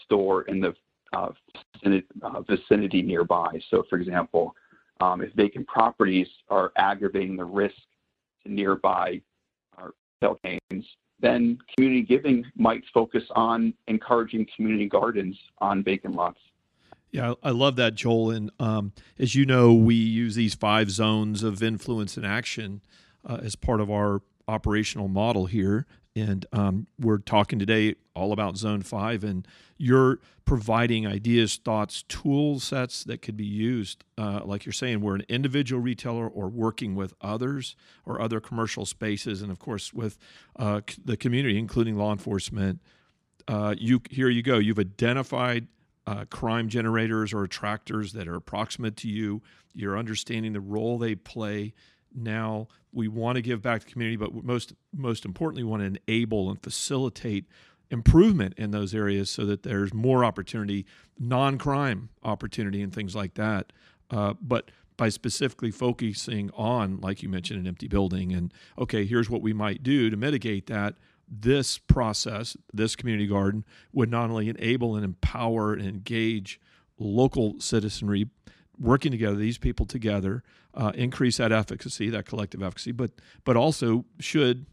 store 0.03 0.43
in 0.43 0.59
the 0.59 0.73
uh, 1.13 1.29
vicinity, 1.73 2.07
uh, 2.23 2.41
vicinity, 2.41 3.01
nearby. 3.01 3.59
So, 3.69 3.83
for 3.89 3.97
example, 3.97 4.55
um, 5.01 5.21
if 5.21 5.33
vacant 5.33 5.67
properties 5.67 6.27
are 6.49 6.71
aggravating 6.77 7.35
the 7.35 7.43
risk 7.43 7.75
to 8.45 8.51
nearby 8.51 9.21
uh, 9.77 9.87
retail 10.21 10.37
chains, 10.45 10.85
then 11.19 11.57
community 11.75 12.01
giving 12.01 12.45
might 12.55 12.83
focus 12.93 13.23
on 13.35 13.73
encouraging 13.87 14.47
community 14.55 14.87
gardens 14.87 15.37
on 15.59 15.83
vacant 15.83 16.15
lots. 16.15 16.39
Yeah, 17.11 17.33
I 17.43 17.49
love 17.49 17.75
that, 17.75 17.95
Joel. 17.95 18.31
And 18.31 18.51
um, 18.59 18.93
as 19.19 19.35
you 19.35 19.45
know, 19.45 19.73
we 19.73 19.95
use 19.95 20.35
these 20.35 20.55
five 20.55 20.89
zones 20.89 21.43
of 21.43 21.61
influence 21.61 22.15
and 22.15 22.25
action 22.25 22.81
uh, 23.25 23.39
as 23.43 23.55
part 23.55 23.81
of 23.81 23.91
our 23.91 24.21
operational 24.47 25.07
model 25.07 25.45
here. 25.45 25.85
And 26.15 26.45
um, 26.51 26.87
we're 26.99 27.19
talking 27.19 27.57
today 27.57 27.95
all 28.13 28.33
about 28.33 28.57
Zone 28.57 28.81
5, 28.81 29.23
and 29.23 29.47
you're 29.77 30.19
providing 30.43 31.07
ideas, 31.07 31.55
thoughts, 31.55 32.03
tool 32.09 32.59
sets 32.59 33.05
that 33.05 33.21
could 33.21 33.37
be 33.37 33.45
used. 33.45 34.03
Uh, 34.17 34.41
like 34.43 34.65
you're 34.65 34.73
saying, 34.73 34.99
we're 34.99 35.15
an 35.15 35.23
individual 35.29 35.81
retailer 35.81 36.27
or 36.27 36.49
working 36.49 36.95
with 36.95 37.13
others 37.21 37.77
or 38.05 38.21
other 38.21 38.41
commercial 38.41 38.85
spaces, 38.85 39.41
and 39.41 39.49
of 39.49 39.59
course, 39.59 39.93
with 39.93 40.17
uh, 40.57 40.81
the 41.05 41.15
community, 41.15 41.57
including 41.57 41.95
law 41.95 42.11
enforcement. 42.11 42.81
Uh, 43.47 43.73
you 43.77 44.01
Here 44.09 44.29
you 44.29 44.43
go. 44.43 44.57
You've 44.57 44.79
identified 44.79 45.67
uh, 46.05 46.25
crime 46.25 46.67
generators 46.67 47.33
or 47.33 47.43
attractors 47.43 48.11
that 48.13 48.27
are 48.27 48.41
proximate 48.41 48.97
to 48.97 49.07
you. 49.07 49.41
You're 49.73 49.97
understanding 49.97 50.51
the 50.51 50.59
role 50.59 50.97
they 50.97 51.15
play 51.15 51.73
now 52.13 52.67
we 52.91 53.07
want 53.07 53.37
to 53.37 53.41
give 53.41 53.61
back 53.61 53.81
to 53.81 53.85
the 53.85 53.91
community, 53.91 54.17
but 54.17 54.33
most 54.43 54.73
most 54.93 55.25
importantly, 55.25 55.63
we 55.63 55.69
want 55.69 55.81
to 55.81 55.99
enable 56.07 56.49
and 56.49 56.61
facilitate 56.61 57.45
improvement 57.89 58.53
in 58.57 58.71
those 58.71 58.95
areas 58.95 59.29
so 59.29 59.45
that 59.45 59.63
there's 59.63 59.93
more 59.93 60.23
opportunity, 60.23 60.85
non-crime 61.19 62.09
opportunity, 62.23 62.81
and 62.81 62.93
things 62.93 63.15
like 63.15 63.33
that. 63.35 63.73
Uh, 64.09 64.33
but 64.41 64.71
by 64.97 65.09
specifically 65.09 65.71
focusing 65.71 66.49
on, 66.53 66.99
like 67.01 67.23
you 67.23 67.29
mentioned, 67.29 67.59
an 67.59 67.67
empty 67.67 67.87
building, 67.87 68.33
and 68.33 68.53
okay, 68.77 69.05
here's 69.05 69.29
what 69.29 69.41
we 69.41 69.53
might 69.53 69.83
do 69.83 70.09
to 70.09 70.17
mitigate 70.17 70.67
that. 70.67 70.95
This 71.27 71.77
process, 71.77 72.57
this 72.73 72.95
community 72.95 73.27
garden, 73.27 73.63
would 73.93 74.11
not 74.11 74.29
only 74.29 74.49
enable 74.49 74.95
and 74.95 75.05
empower 75.05 75.73
and 75.73 75.87
engage 75.87 76.59
local 76.99 77.59
citizenry 77.59 78.29
working 78.81 79.11
together, 79.11 79.35
these 79.35 79.57
people 79.57 79.85
together, 79.85 80.43
uh, 80.73 80.91
increase 80.95 81.37
that 81.37 81.51
efficacy, 81.51 82.09
that 82.09 82.25
collective 82.25 82.63
efficacy, 82.63 82.91
but 82.91 83.11
but 83.43 83.55
also 83.55 84.05
should 84.19 84.65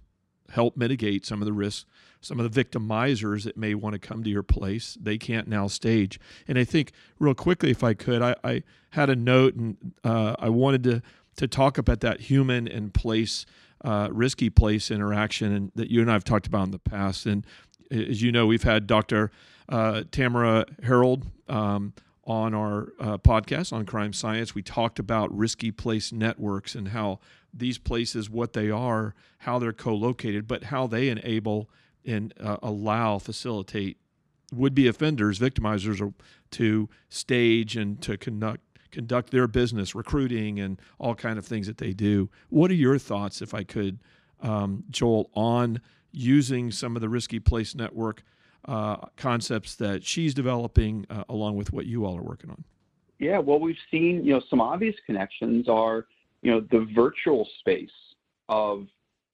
help 0.50 0.76
mitigate 0.76 1.26
some 1.26 1.42
of 1.42 1.46
the 1.46 1.52
risks, 1.52 1.84
some 2.20 2.40
of 2.40 2.50
the 2.50 2.64
victimizers 2.64 3.44
that 3.44 3.56
may 3.56 3.74
want 3.74 3.92
to 3.92 3.98
come 3.98 4.24
to 4.24 4.30
your 4.30 4.42
place. 4.42 4.96
They 5.00 5.18
can't 5.18 5.46
now 5.46 5.66
stage. 5.66 6.18
And 6.46 6.58
I 6.58 6.64
think 6.64 6.92
real 7.18 7.34
quickly, 7.34 7.70
if 7.70 7.84
I 7.84 7.92
could, 7.92 8.22
I, 8.22 8.34
I 8.42 8.62
had 8.90 9.10
a 9.10 9.16
note 9.16 9.54
and 9.54 9.76
uh, 10.02 10.36
I 10.38 10.48
wanted 10.48 10.82
to 10.84 11.02
to 11.36 11.46
talk 11.46 11.78
about 11.78 12.00
that 12.00 12.22
human 12.22 12.66
and 12.66 12.92
place, 12.92 13.46
uh, 13.84 14.08
risky 14.10 14.50
place 14.50 14.90
interaction, 14.90 15.52
and 15.52 15.72
that 15.76 15.88
you 15.88 16.00
and 16.00 16.10
I 16.10 16.14
have 16.14 16.24
talked 16.24 16.48
about 16.48 16.64
in 16.64 16.70
the 16.72 16.80
past. 16.80 17.26
And 17.26 17.46
as 17.92 18.20
you 18.20 18.32
know, 18.32 18.46
we've 18.46 18.64
had 18.64 18.88
Dr. 18.88 19.30
Uh, 19.68 20.02
Tamara 20.10 20.66
Herold. 20.82 21.26
Um, 21.48 21.92
on 22.28 22.54
our 22.54 22.92
uh, 23.00 23.16
podcast 23.16 23.72
on 23.72 23.86
crime 23.86 24.12
science, 24.12 24.54
we 24.54 24.62
talked 24.62 24.98
about 24.98 25.34
risky 25.36 25.70
place 25.70 26.12
networks 26.12 26.74
and 26.74 26.88
how 26.88 27.18
these 27.54 27.78
places, 27.78 28.28
what 28.28 28.52
they 28.52 28.70
are, 28.70 29.14
how 29.38 29.58
they're 29.58 29.72
co 29.72 29.94
located, 29.94 30.46
but 30.46 30.64
how 30.64 30.86
they 30.86 31.08
enable 31.08 31.70
and 32.04 32.34
uh, 32.38 32.58
allow, 32.62 33.18
facilitate 33.18 33.96
would 34.52 34.74
be 34.74 34.86
offenders, 34.86 35.38
victimizers 35.38 36.12
to 36.50 36.88
stage 37.08 37.76
and 37.76 38.00
to 38.02 38.16
conduct 38.18 38.60
conduct 38.90 39.30
their 39.30 39.46
business, 39.46 39.94
recruiting 39.94 40.60
and 40.60 40.80
all 40.98 41.14
kind 41.14 41.38
of 41.38 41.46
things 41.46 41.66
that 41.66 41.76
they 41.76 41.92
do. 41.92 42.30
What 42.48 42.70
are 42.70 42.74
your 42.74 42.98
thoughts, 42.98 43.42
if 43.42 43.52
I 43.52 43.62
could, 43.62 43.98
um, 44.40 44.84
Joel, 44.88 45.30
on 45.34 45.82
using 46.10 46.70
some 46.70 46.96
of 46.96 47.02
the 47.02 47.08
risky 47.08 47.38
place 47.38 47.74
network 47.74 48.22
uh, 48.64 48.96
concepts 49.16 49.74
that 49.76 50.04
she's 50.04 50.34
developing 50.34 51.06
uh, 51.10 51.24
along 51.28 51.56
with 51.56 51.72
what 51.72 51.86
you 51.86 52.04
all 52.04 52.16
are 52.16 52.22
working 52.22 52.50
on? 52.50 52.64
Yeah, 53.18 53.38
well, 53.38 53.58
we've 53.58 53.76
seen, 53.90 54.24
you 54.24 54.34
know, 54.34 54.42
some 54.48 54.60
obvious 54.60 54.94
connections 55.06 55.68
are, 55.68 56.06
you 56.42 56.50
know, 56.50 56.60
the 56.70 56.86
virtual 56.94 57.48
space 57.58 57.90
of 58.48 58.86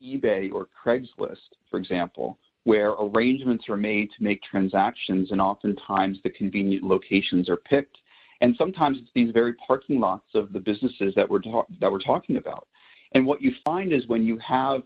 eBay 0.03 0.53
or 0.53 0.69
Craigslist, 0.85 1.37
for 1.71 1.79
example, 1.79 2.39
where 2.65 2.91
arrangements 2.93 3.69
are 3.69 3.77
made 3.77 4.11
to 4.17 4.23
make 4.23 4.43
transactions 4.43 5.33
and 5.33 5.41
oftentimes 5.41 6.19
the 6.25 6.31
convenient 6.31 6.83
locations 6.83 7.49
are 7.49 7.59
picked. 7.59 7.99
And 8.41 8.55
sometimes 8.57 8.99
it's 8.99 9.11
these 9.15 9.33
very 9.33 9.53
parking 9.55 10.01
lots 10.01 10.27
of 10.35 10.53
the 10.53 10.61
businesses 10.61 11.15
that 11.15 11.29
we're, 11.29 11.43
ta- 11.43 11.67
that 11.81 11.91
we're 11.91 11.99
talking 11.99 12.37
about. 12.37 12.67
And 13.13 13.27
what 13.27 13.43
you 13.43 13.53
find 13.65 13.93
is 13.93 14.07
when 14.07 14.25
you 14.25 14.39
have 14.39 14.83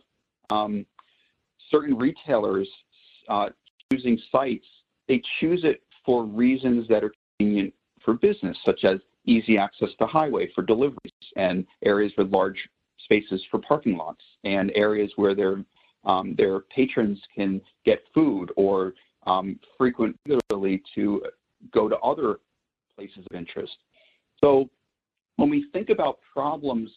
um, 0.50 0.84
certain 1.70 1.96
retailers 1.96 2.68
uh, 3.28 3.50
choosing 3.92 4.18
sites, 4.30 4.66
they 5.06 5.22
choose 5.40 5.64
it 5.64 5.82
for 6.04 6.24
reasons 6.24 6.86
that 6.88 7.04
are 7.04 7.12
convenient 7.38 7.72
for 8.04 8.14
business, 8.14 8.56
such 8.64 8.84
as 8.84 8.98
easy 9.24 9.58
access 9.58 9.90
to 9.98 10.06
highway 10.06 10.50
for 10.54 10.62
deliveries 10.62 11.12
and 11.36 11.66
areas 11.84 12.12
with 12.16 12.32
large 12.32 12.68
spaces 12.98 13.42
for 13.50 13.58
parking 13.58 13.96
lots 13.96 14.22
and 14.44 14.72
areas 14.74 15.10
where 15.16 15.34
their 15.34 15.64
um, 16.04 16.34
their 16.36 16.60
patrons 16.60 17.20
can 17.34 17.60
get 17.84 18.02
food 18.14 18.52
or 18.56 18.94
um, 19.26 19.58
frequent 19.76 20.16
regularly 20.26 20.82
to 20.94 21.22
go 21.72 21.88
to 21.88 21.96
other 21.98 22.38
places 22.96 23.24
of 23.30 23.36
interest. 23.36 23.76
So 24.42 24.70
when 25.36 25.50
we 25.50 25.66
think 25.72 25.90
about 25.90 26.18
problems 26.32 26.90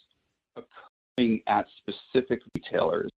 occurring 0.55 1.41
at 1.47 1.65
specific 1.79 2.41
retailers, 2.55 3.11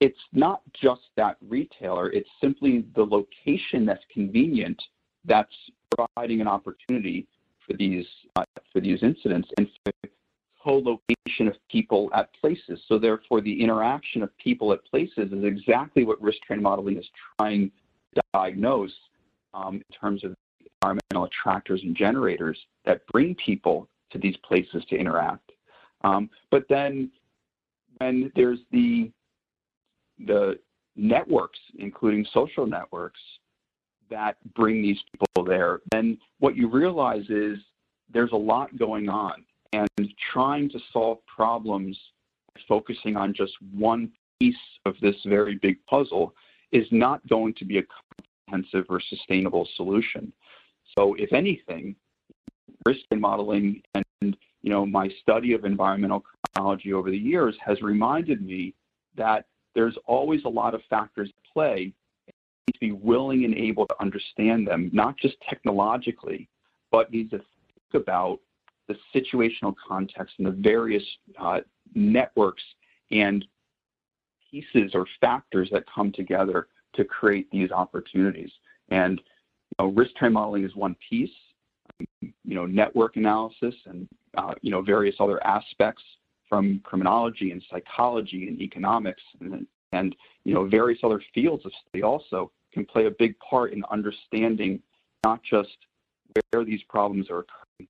it's 0.00 0.18
not 0.32 0.60
just 0.72 1.02
that 1.16 1.36
retailer, 1.40 2.10
it's 2.10 2.28
simply 2.40 2.84
the 2.94 3.04
location 3.04 3.86
that's 3.86 4.04
convenient 4.12 4.80
that's 5.24 5.54
providing 5.96 6.40
an 6.40 6.48
opportunity 6.48 7.26
for 7.66 7.74
these 7.76 8.06
uh, 8.36 8.44
for 8.72 8.80
these 8.80 9.02
incidents 9.02 9.48
and 9.58 9.68
co-location 10.62 11.48
of 11.48 11.54
people 11.70 12.10
at 12.14 12.28
places. 12.40 12.80
So 12.88 12.98
therefore, 12.98 13.40
the 13.40 13.62
interaction 13.62 14.22
of 14.22 14.36
people 14.38 14.72
at 14.72 14.84
places 14.84 15.32
is 15.32 15.44
exactly 15.44 16.04
what 16.04 16.20
risk 16.20 16.38
terrain 16.46 16.62
modeling 16.62 16.96
is 16.98 17.08
trying 17.38 17.70
to 18.14 18.22
diagnose 18.32 18.92
um, 19.54 19.76
in 19.76 19.96
terms 19.98 20.24
of 20.24 20.34
environmental 20.82 21.24
attractors 21.24 21.80
and 21.82 21.96
generators 21.96 22.58
that 22.84 23.06
bring 23.06 23.34
people 23.36 23.88
to 24.10 24.18
these 24.18 24.36
places 24.38 24.84
to 24.90 24.96
interact. 24.96 25.52
Um, 26.02 26.28
but 26.50 26.64
then 26.68 27.10
when 27.98 28.30
there's 28.34 28.58
the 28.72 29.10
the 30.18 30.58
networks, 30.96 31.58
including 31.78 32.26
social 32.32 32.66
networks, 32.66 33.20
that 34.10 34.36
bring 34.54 34.82
these 34.82 34.98
people 35.12 35.44
there, 35.44 35.80
then 35.92 36.16
what 36.38 36.56
you 36.56 36.68
realize 36.68 37.24
is 37.28 37.58
there's 38.12 38.32
a 38.32 38.36
lot 38.36 38.76
going 38.78 39.08
on, 39.08 39.44
and 39.72 39.88
trying 40.32 40.68
to 40.70 40.78
solve 40.92 41.18
problems 41.26 41.98
focusing 42.68 43.16
on 43.16 43.34
just 43.34 43.52
one 43.72 44.10
piece 44.40 44.54
of 44.84 44.94
this 45.00 45.16
very 45.26 45.56
big 45.56 45.76
puzzle 45.86 46.34
is 46.72 46.86
not 46.90 47.26
going 47.28 47.54
to 47.54 47.64
be 47.64 47.78
a 47.78 47.82
comprehensive 48.48 48.86
or 48.88 49.00
sustainable 49.00 49.68
solution. 49.76 50.32
So, 50.96 51.14
if 51.14 51.32
anything, 51.32 51.96
risk 52.86 53.00
terrain 53.10 53.20
modeling 53.20 53.82
and 53.94 54.36
you 54.62 54.70
know 54.70 54.86
my 54.86 55.08
study 55.20 55.52
of 55.52 55.64
environmental 55.64 56.24
technology 56.46 56.92
over 56.92 57.10
the 57.10 57.18
years 57.18 57.56
has 57.64 57.82
reminded 57.82 58.44
me 58.44 58.74
that 59.16 59.46
there's 59.76 59.96
always 60.06 60.42
a 60.44 60.48
lot 60.48 60.74
of 60.74 60.80
factors 60.88 61.28
at 61.28 61.52
play. 61.52 61.92
You 62.26 62.32
need 62.66 62.72
to 62.72 62.80
be 62.80 62.92
willing 62.92 63.44
and 63.44 63.54
able 63.54 63.86
to 63.86 63.94
understand 64.00 64.66
them, 64.66 64.90
not 64.92 65.16
just 65.18 65.36
technologically, 65.48 66.48
but 66.90 67.12
need 67.12 67.30
to 67.30 67.38
think 67.38 68.02
about 68.02 68.40
the 68.88 68.96
situational 69.14 69.74
context 69.86 70.34
and 70.38 70.46
the 70.46 70.52
various 70.52 71.02
uh, 71.38 71.60
networks 71.94 72.62
and 73.10 73.44
pieces 74.50 74.92
or 74.94 75.06
factors 75.20 75.68
that 75.72 75.84
come 75.92 76.10
together 76.10 76.68
to 76.94 77.04
create 77.04 77.50
these 77.50 77.70
opportunities. 77.70 78.50
And 78.88 79.20
you 79.20 79.84
know, 79.84 79.92
risk 79.92 80.12
terrain 80.18 80.32
modeling 80.32 80.64
is 80.64 80.74
one 80.74 80.96
piece. 81.08 81.30
You 82.00 82.54
know, 82.54 82.64
network 82.64 83.16
analysis 83.16 83.74
and 83.84 84.08
uh, 84.38 84.54
you 84.62 84.70
know 84.70 84.80
various 84.80 85.16
other 85.20 85.44
aspects 85.46 86.02
from 86.48 86.80
criminology 86.84 87.50
and 87.50 87.62
psychology 87.70 88.48
and 88.48 88.60
economics 88.60 89.22
and, 89.40 89.66
and 89.92 90.16
you 90.44 90.54
know 90.54 90.66
various 90.66 91.00
other 91.02 91.22
fields 91.34 91.64
of 91.66 91.72
study 91.88 92.02
also 92.02 92.50
can 92.72 92.84
play 92.84 93.06
a 93.06 93.10
big 93.10 93.38
part 93.38 93.72
in 93.72 93.82
understanding 93.90 94.80
not 95.24 95.42
just 95.42 95.76
where 96.50 96.64
these 96.64 96.82
problems 96.88 97.30
are 97.30 97.38
occurring, 97.38 97.88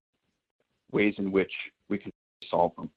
ways 0.93 1.15
in 1.19 1.33
which 1.33 1.53
we 1.89 1.99
can 1.99 2.13
solve 2.49 2.75
them. 2.77 2.91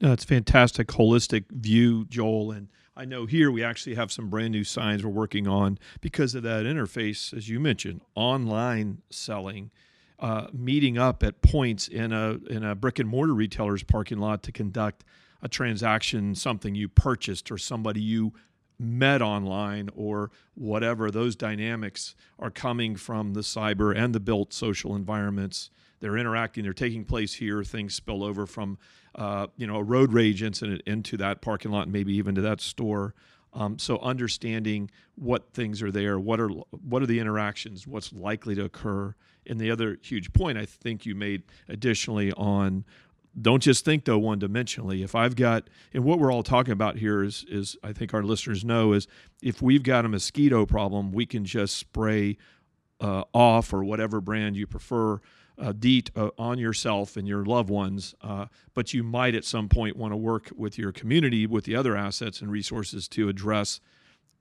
No, 0.00 0.12
it's 0.12 0.24
fantastic 0.24 0.88
holistic 0.88 1.44
view, 1.50 2.04
Joel. 2.06 2.50
And 2.50 2.68
I 2.96 3.04
know 3.04 3.26
here 3.26 3.50
we 3.50 3.64
actually 3.64 3.94
have 3.94 4.12
some 4.12 4.28
brand 4.28 4.52
new 4.52 4.64
signs 4.64 5.04
we're 5.04 5.10
working 5.10 5.46
on 5.46 5.78
because 6.00 6.34
of 6.34 6.42
that 6.42 6.66
interface, 6.66 7.34
as 7.34 7.48
you 7.48 7.60
mentioned, 7.60 8.02
online 8.14 9.02
selling, 9.10 9.70
uh, 10.18 10.46
meeting 10.52 10.96
up 10.98 11.22
at 11.22 11.42
points 11.42 11.88
in 11.88 12.12
a 12.12 12.38
in 12.48 12.64
a 12.64 12.74
brick 12.74 12.98
and 12.98 13.08
mortar 13.08 13.34
retailer's 13.34 13.82
parking 13.82 14.18
lot 14.18 14.42
to 14.44 14.52
conduct 14.52 15.04
a 15.42 15.48
transaction, 15.48 16.34
something 16.34 16.74
you 16.74 16.88
purchased 16.88 17.50
or 17.50 17.58
somebody 17.58 18.00
you 18.00 18.32
met 18.78 19.22
online 19.22 19.88
or 19.94 20.30
whatever. 20.54 21.10
Those 21.10 21.36
dynamics 21.36 22.14
are 22.38 22.50
coming 22.50 22.96
from 22.96 23.34
the 23.34 23.40
cyber 23.40 23.96
and 23.96 24.14
the 24.14 24.20
built 24.20 24.52
social 24.52 24.94
environments. 24.94 25.70
They're 26.00 26.16
interacting. 26.16 26.64
They're 26.64 26.72
taking 26.72 27.04
place 27.04 27.34
here. 27.34 27.64
Things 27.64 27.94
spill 27.94 28.22
over 28.22 28.46
from 28.46 28.78
uh, 29.14 29.46
you 29.56 29.66
know 29.66 29.76
a 29.76 29.82
road 29.82 30.12
rage 30.12 30.42
incident 30.42 30.82
into 30.86 31.16
that 31.18 31.40
parking 31.40 31.70
lot, 31.70 31.84
and 31.84 31.92
maybe 31.92 32.14
even 32.14 32.34
to 32.34 32.40
that 32.42 32.60
store. 32.60 33.14
Um, 33.52 33.78
so 33.78 33.98
understanding 34.00 34.90
what 35.14 35.54
things 35.54 35.80
are 35.82 35.90
there, 35.90 36.18
what 36.18 36.38
are 36.40 36.48
what 36.48 37.02
are 37.02 37.06
the 37.06 37.20
interactions, 37.20 37.86
what's 37.86 38.12
likely 38.12 38.54
to 38.54 38.64
occur, 38.64 39.14
and 39.48 39.60
the 39.60 39.70
other 39.70 39.98
huge 40.02 40.32
point 40.32 40.58
I 40.58 40.66
think 40.66 41.06
you 41.06 41.14
made 41.14 41.42
additionally 41.68 42.32
on 42.32 42.84
don't 43.40 43.62
just 43.62 43.84
think 43.84 44.04
though 44.04 44.18
one 44.18 44.40
dimensionally. 44.40 45.04
If 45.04 45.14
I've 45.14 45.36
got 45.36 45.68
and 45.92 46.04
what 46.04 46.18
we're 46.18 46.32
all 46.32 46.42
talking 46.42 46.72
about 46.72 46.96
here 46.96 47.22
is 47.22 47.44
is 47.48 47.76
I 47.82 47.92
think 47.92 48.14
our 48.14 48.22
listeners 48.22 48.64
know 48.64 48.92
is 48.92 49.06
if 49.42 49.60
we've 49.60 49.82
got 49.82 50.04
a 50.04 50.08
mosquito 50.08 50.64
problem, 50.66 51.12
we 51.12 51.26
can 51.26 51.44
just 51.44 51.76
spray 51.76 52.38
uh, 53.00 53.24
off 53.34 53.72
or 53.72 53.84
whatever 53.84 54.20
brand 54.20 54.56
you 54.56 54.66
prefer 54.66 55.20
uh, 55.58 55.72
DEET 55.72 56.10
uh, 56.16 56.30
on 56.38 56.58
yourself 56.58 57.16
and 57.16 57.26
your 57.26 57.44
loved 57.44 57.70
ones, 57.70 58.14
uh, 58.22 58.46
but 58.74 58.92
you 58.92 59.02
might 59.02 59.34
at 59.34 59.44
some 59.44 59.68
point 59.68 59.96
want 59.96 60.12
to 60.12 60.16
work 60.16 60.50
with 60.54 60.78
your 60.78 60.92
community 60.92 61.46
with 61.46 61.64
the 61.64 61.74
other 61.74 61.96
assets 61.96 62.40
and 62.40 62.50
resources 62.50 63.08
to 63.08 63.28
address 63.28 63.80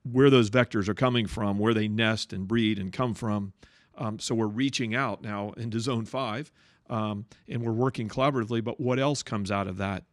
where 0.03 0.29
those 0.29 0.49
vectors 0.49 0.87
are 0.87 0.93
coming 0.93 1.25
from, 1.25 1.57
where 1.57 1.73
they 1.73 1.87
nest 1.87 2.33
and 2.33 2.47
breed 2.47 2.77
and 2.77 2.91
come 2.93 3.13
from. 3.13 3.53
Um, 3.97 4.19
so 4.19 4.35
we're 4.35 4.47
reaching 4.47 4.95
out 4.95 5.21
now 5.21 5.51
into 5.57 5.79
Zone 5.79 6.05
5 6.05 6.51
um, 6.89 7.25
and 7.47 7.63
we're 7.63 7.71
working 7.71 8.07
collaboratively, 8.07 8.63
but 8.63 8.79
what 8.79 8.99
else 8.99 9.23
comes 9.23 9.51
out 9.51 9.67
of 9.67 9.77
that? 9.77 10.03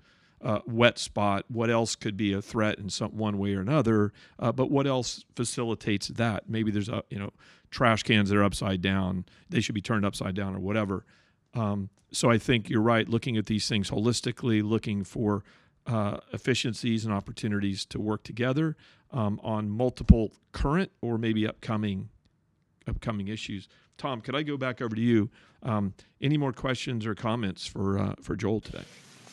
Uh, 0.41 0.59
wet 0.67 0.99
spot. 0.99 1.45
What 1.49 1.71
else 1.71 1.95
could 1.95 2.17
be 2.17 2.33
a 2.33 2.43
threat 2.43 2.79
in 2.79 2.91
some 2.91 3.17
one 3.17 3.39
way 3.39 3.55
or 3.55 3.61
another? 3.61 4.13
Uh, 4.41 4.51
but 4.51 4.73
what 4.73 4.89
else 4.89 5.25
facilitates 5.37 6.09
that? 6.09 6.49
Maybe 6.49 6.73
there's 6.73 6.89
a 6.89 7.05
you 7.11 7.19
know 7.19 7.31
trash 7.71 8.03
cans 8.03 8.29
that 8.29 8.37
are 8.37 8.43
upside 8.43 8.83
down. 8.83 9.25
They 9.51 9.61
should 9.61 9.77
be 9.77 9.81
turned 9.81 10.05
upside 10.05 10.35
down 10.35 10.57
or 10.57 10.59
whatever. 10.59 11.05
Um, 11.55 11.91
so 12.11 12.29
I 12.29 12.39
think 12.39 12.69
you're 12.69 12.83
right. 12.83 13.09
Looking 13.09 13.37
at 13.37 13.47
these 13.47 13.69
things 13.69 13.91
holistically, 13.91 14.69
looking 14.69 15.05
for 15.05 15.45
uh, 15.87 16.17
efficiencies 16.33 17.05
and 17.05 17.15
opportunities 17.15 17.85
to 17.87 18.01
work 18.01 18.25
together 18.25 18.77
um, 19.13 19.39
on 19.45 19.71
multiple 19.71 20.33
current 20.51 20.91
or 21.01 21.19
maybe 21.19 21.47
upcoming 21.47 22.09
upcoming 22.89 23.29
issues. 23.29 23.69
Tom, 23.99 24.21
could 24.21 24.35
I 24.35 24.43
go 24.43 24.57
back 24.57 24.81
over 24.81 24.95
to 24.95 25.01
you? 25.01 25.31
Um, 25.63 25.95
any 26.21 26.37
more 26.37 26.53
questions 26.53 27.07
or 27.07 27.15
comments 27.15 27.67
for 27.67 27.99
uh, 27.99 28.15
for 28.21 28.37
Joel 28.37 28.61
today? 28.61 28.85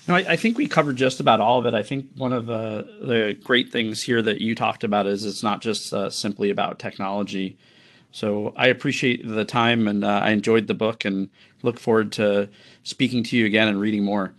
No, 0.08 0.16
I, 0.16 0.20
I, 0.30 0.36
think 0.36 0.58
we 0.58 0.68
covered 0.68 0.95
just 0.95 1.20
about 1.20 1.39
all 1.39 1.60
of 1.60 1.66
it. 1.66 1.74
I 1.74 1.84
think 1.84 2.08
one 2.16 2.34
of 2.34 2.45
the 2.45 2.88
the 3.02 3.38
great 3.43 3.72
things 3.72 4.02
here 4.02 4.22
that 4.22 4.41
you 4.41 4.56
talked 4.56 4.84
about 4.84 5.08
is 5.08 5.26
it's 5.26 5.43
not 5.43 5.62
just 5.62 5.93
uh, 5.93 6.10
simply 6.10 6.50
about 6.50 6.80
technology. 6.80 7.58
So 8.12 8.54
I 8.56 8.68
appreciate 8.68 9.28
the 9.28 9.45
time 9.45 9.88
and 9.88 10.04
uh, 10.04 10.22
I 10.24 10.32
enjoyed 10.32 10.68
the 10.68 10.74
book 10.74 11.06
and 11.06 11.30
look 11.62 11.80
forward 11.80 12.12
to 12.14 12.50
speaking 12.84 13.24
to 13.26 13.38
you 13.38 13.45
again 13.45 13.68
and 13.68 13.80
reading 13.80 14.04
more. 14.04 14.34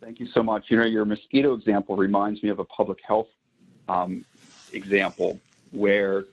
Thank 0.00 0.20
you 0.20 0.26
so 0.28 0.42
much. 0.42 0.64
You 0.68 0.78
know, 0.78 0.84
your 0.84 1.04
mosquito 1.04 1.54
example 1.54 1.96
reminds 1.96 2.42
me 2.42 2.48
of 2.48 2.58
a 2.58 2.64
public 2.64 2.98
health 3.06 3.28
um, 3.88 4.24
example 4.72 5.38
where, 5.70 6.24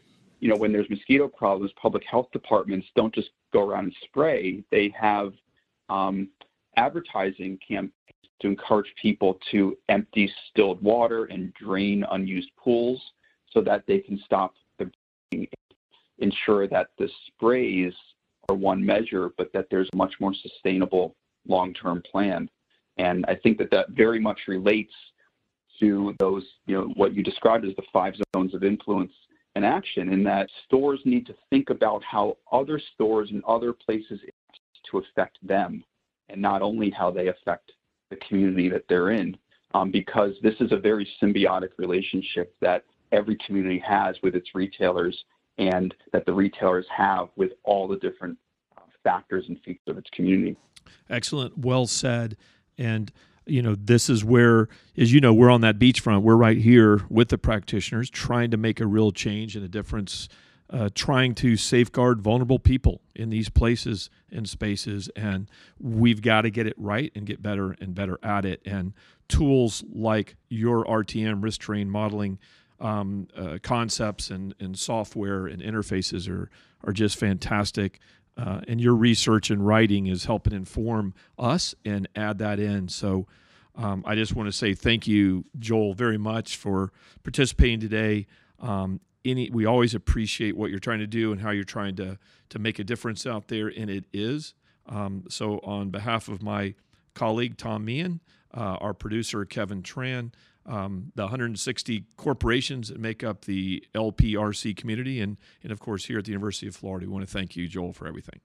you 0.46 0.52
know, 0.52 0.58
when 0.58 0.72
there's 0.72 0.88
mosquito 0.92 1.28
problems, 1.28 1.72
public 1.82 2.04
health 2.08 2.28
departments 2.32 2.86
don't 2.96 3.12
just 3.16 3.32
go 3.52 3.68
around 3.68 3.86
and 3.86 3.96
spray. 4.04 4.64
They 4.70 4.94
have 4.96 5.34
um, 5.90 6.30
advertising 6.78 7.58
campaigns 7.68 7.92
to 8.44 8.48
encourage 8.50 8.94
people 9.02 9.40
to 9.50 9.76
empty 9.90 10.32
distilled 10.54 10.84
water 10.84 11.26
and 11.26 11.52
drain 11.56 12.06
unused 12.12 12.52
pools 12.64 13.02
so 13.52 13.60
that 13.62 13.88
they 13.88 13.98
can 13.98 14.22
stop 14.24 14.54
the 14.78 14.92
ensure 16.20 16.68
that 16.68 16.90
the 17.00 17.10
sprays 17.26 17.94
are 18.48 18.56
one 18.56 18.86
measure, 18.86 19.32
but 19.40 19.52
that 19.52 19.66
there's 19.72 19.90
a 19.94 19.96
much 19.96 20.14
more 20.20 20.36
sustainable 20.36 21.16
long-term 21.48 22.04
plan. 22.12 22.48
And 23.00 23.26
I 23.28 23.34
think 23.34 23.58
that 23.58 23.72
that 23.72 23.90
very 23.90 24.20
much 24.20 24.42
relates 24.48 24.94
to 25.80 26.14
those, 26.20 26.44
you 26.68 26.76
know, 26.76 26.94
what 26.98 27.16
you 27.16 27.24
described 27.24 27.66
as 27.66 27.76
the 27.78 27.84
five 27.92 28.14
zones 28.36 28.54
of 28.54 28.64
influence 28.64 29.12
and 29.56 29.66
action, 29.66 30.12
in 30.12 30.24
that 30.24 30.50
stores 30.66 31.00
need 31.06 31.26
to 31.28 31.36
think 31.50 31.70
about 31.70 32.04
how 32.04 32.38
other 32.52 32.80
stores 32.94 33.30
and 33.32 33.44
other 33.46 33.74
places 33.74 34.20
to 34.92 34.98
affect 34.98 35.38
them, 35.42 35.84
and 36.30 36.42
not 36.42 36.62
only 36.62 36.90
how 36.90 37.10
they 37.10 37.28
affect 37.28 37.72
the 38.10 38.18
community 38.18 38.70
that 38.70 38.84
they're 38.88 39.12
in, 39.12 39.36
um, 39.74 39.92
because 39.92 40.34
this 40.42 40.56
is 40.60 40.72
a 40.72 40.78
very 40.78 41.08
symbiotic 41.22 41.70
relationship 41.78 42.56
that 42.62 42.84
every 43.12 43.38
community 43.46 43.82
has 43.86 44.16
with 44.22 44.36
its 44.36 44.50
retailers 44.54 45.24
and 45.58 45.94
that 46.12 46.26
the 46.26 46.34
retailers 46.34 46.86
have 46.96 47.30
with 47.36 47.52
all 47.64 47.88
the 47.88 47.98
different 47.98 48.38
uh, 48.78 48.82
factors 49.04 49.46
and 49.48 49.60
features 49.62 49.88
of 49.88 49.98
its 49.98 50.10
community. 50.12 50.58
Excellent. 51.10 51.58
Well 51.58 51.88
said. 51.88 52.36
And 52.78 53.12
you 53.46 53.62
know, 53.62 53.76
this 53.76 54.10
is 54.10 54.24
where, 54.24 54.68
as 54.98 55.14
you 55.14 55.20
know, 55.20 55.34
we're 55.34 55.50
on 55.50 55.62
that 55.62 55.80
beachfront. 55.80 56.22
We're 56.22 56.36
right 56.36 56.58
here 56.58 57.02
with 57.10 57.30
the 57.30 57.38
practitioners, 57.38 58.10
trying 58.10 58.52
to 58.52 58.58
make 58.58 58.80
a 58.80 58.88
real 58.88 59.12
change 59.12 59.56
and 59.56 59.64
a 59.64 59.68
difference, 59.68 60.28
uh, 60.70 60.90
trying 60.96 61.36
to 61.36 61.56
safeguard 61.56 62.22
vulnerable 62.22 62.60
people 62.60 63.02
in 63.16 63.30
these 63.30 63.50
places 63.50 64.10
and 64.32 64.50
spaces. 64.50 65.10
And 65.16 65.50
we've 65.80 66.22
got 66.22 66.42
to 66.42 66.50
get 66.50 66.68
it 66.68 66.76
right 66.78 67.12
and 67.16 67.26
get 67.26 67.42
better 67.42 67.76
and 67.80 67.94
better 67.94 68.20
at 68.24 68.46
it. 68.46 68.62
And 68.66 68.94
tools 69.28 69.84
like 69.94 70.36
your 70.50 70.84
RTM 70.86 71.44
risk 71.44 71.62
terrain 71.62 71.90
modeling 71.90 72.40
um, 72.80 73.28
uh, 73.38 73.58
concepts 73.62 74.30
and, 74.30 74.54
and 74.60 74.78
software 74.78 75.48
and 75.48 75.62
interfaces 75.62 76.30
are 76.30 76.50
are 76.86 76.94
just 76.94 77.18
fantastic. 77.18 78.00
Uh, 78.38 78.60
and 78.68 78.82
your 78.82 78.96
research 78.96 79.50
and 79.50 79.66
writing 79.66 80.08
is 80.08 80.26
helping 80.26 80.54
inform 80.54 81.14
us 81.40 81.74
and 81.86 82.08
add 82.16 82.38
that 82.40 82.60
in. 82.60 82.90
So 82.90 83.28
um, 83.76 84.04
I 84.06 84.16
just 84.16 84.36
want 84.36 84.48
to 84.48 84.52
say 84.52 84.74
thank 84.74 85.08
you, 85.08 85.46
Joel, 85.58 85.94
very 85.94 86.18
much 86.18 86.58
for 86.58 86.92
participating 87.24 87.80
today. 87.80 88.28
Um, 88.60 89.00
any, 89.24 89.50
we 89.50 89.66
always 89.66 89.96
appreciate 89.96 90.56
what 90.56 90.70
you're 90.70 90.80
trying 90.80 91.00
to 91.00 91.08
do 91.08 91.32
and 91.32 91.42
how 91.42 91.52
you're 91.52 91.64
trying 91.64 91.96
to 91.96 92.18
to 92.50 92.60
make 92.60 92.78
a 92.78 92.84
difference 92.84 93.26
out 93.26 93.48
there, 93.48 93.68
and 93.68 93.90
it 93.90 94.06
is. 94.14 94.54
Um, 94.88 95.24
so 95.30 95.60
on 95.64 95.90
behalf 95.90 96.28
of 96.28 96.44
my 96.44 96.76
colleague 97.16 97.58
Tom 97.58 97.86
Meehan, 97.86 98.20
uh, 98.54 98.78
our 98.80 98.94
producer, 98.94 99.46
Kevin 99.46 99.82
Tran, 99.82 100.32
um, 100.66 101.12
the 101.16 101.24
160 101.24 102.06
corporations 102.18 102.90
that 102.90 103.00
make 103.00 103.24
up 103.24 103.46
the 103.46 103.84
LPRC 103.94 104.76
community, 104.76 105.22
and, 105.22 105.38
and 105.64 105.72
of 105.72 105.80
course, 105.80 106.06
here 106.06 106.20
at 106.20 106.26
the 106.26 106.32
University 106.32 106.68
of 106.68 106.76
Florida. 106.76 107.06
We 107.06 107.14
want 107.14 107.26
to 107.26 107.32
thank 107.32 107.56
you, 107.56 107.68
Joel, 107.68 107.94
for 107.94 108.08
everything. 108.08 108.40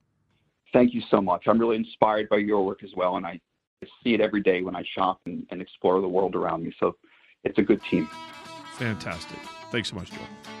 Thank 0.73 0.93
you 0.93 1.01
so 1.09 1.21
much. 1.21 1.43
I'm 1.47 1.59
really 1.59 1.75
inspired 1.75 2.29
by 2.29 2.37
your 2.37 2.65
work 2.65 2.83
as 2.83 2.91
well, 2.95 3.17
and 3.17 3.25
I 3.25 3.39
see 4.03 4.13
it 4.13 4.21
every 4.21 4.41
day 4.41 4.61
when 4.61 4.75
I 4.75 4.83
shop 4.95 5.19
and, 5.25 5.45
and 5.49 5.61
explore 5.61 5.99
the 6.01 6.07
world 6.07 6.35
around 6.35 6.63
me. 6.63 6.73
So 6.79 6.95
it's 7.43 7.57
a 7.57 7.63
good 7.63 7.81
team. 7.89 8.07
Fantastic. 8.73 9.39
Thanks 9.71 9.89
so 9.89 9.95
much, 9.95 10.11
Joel. 10.11 10.60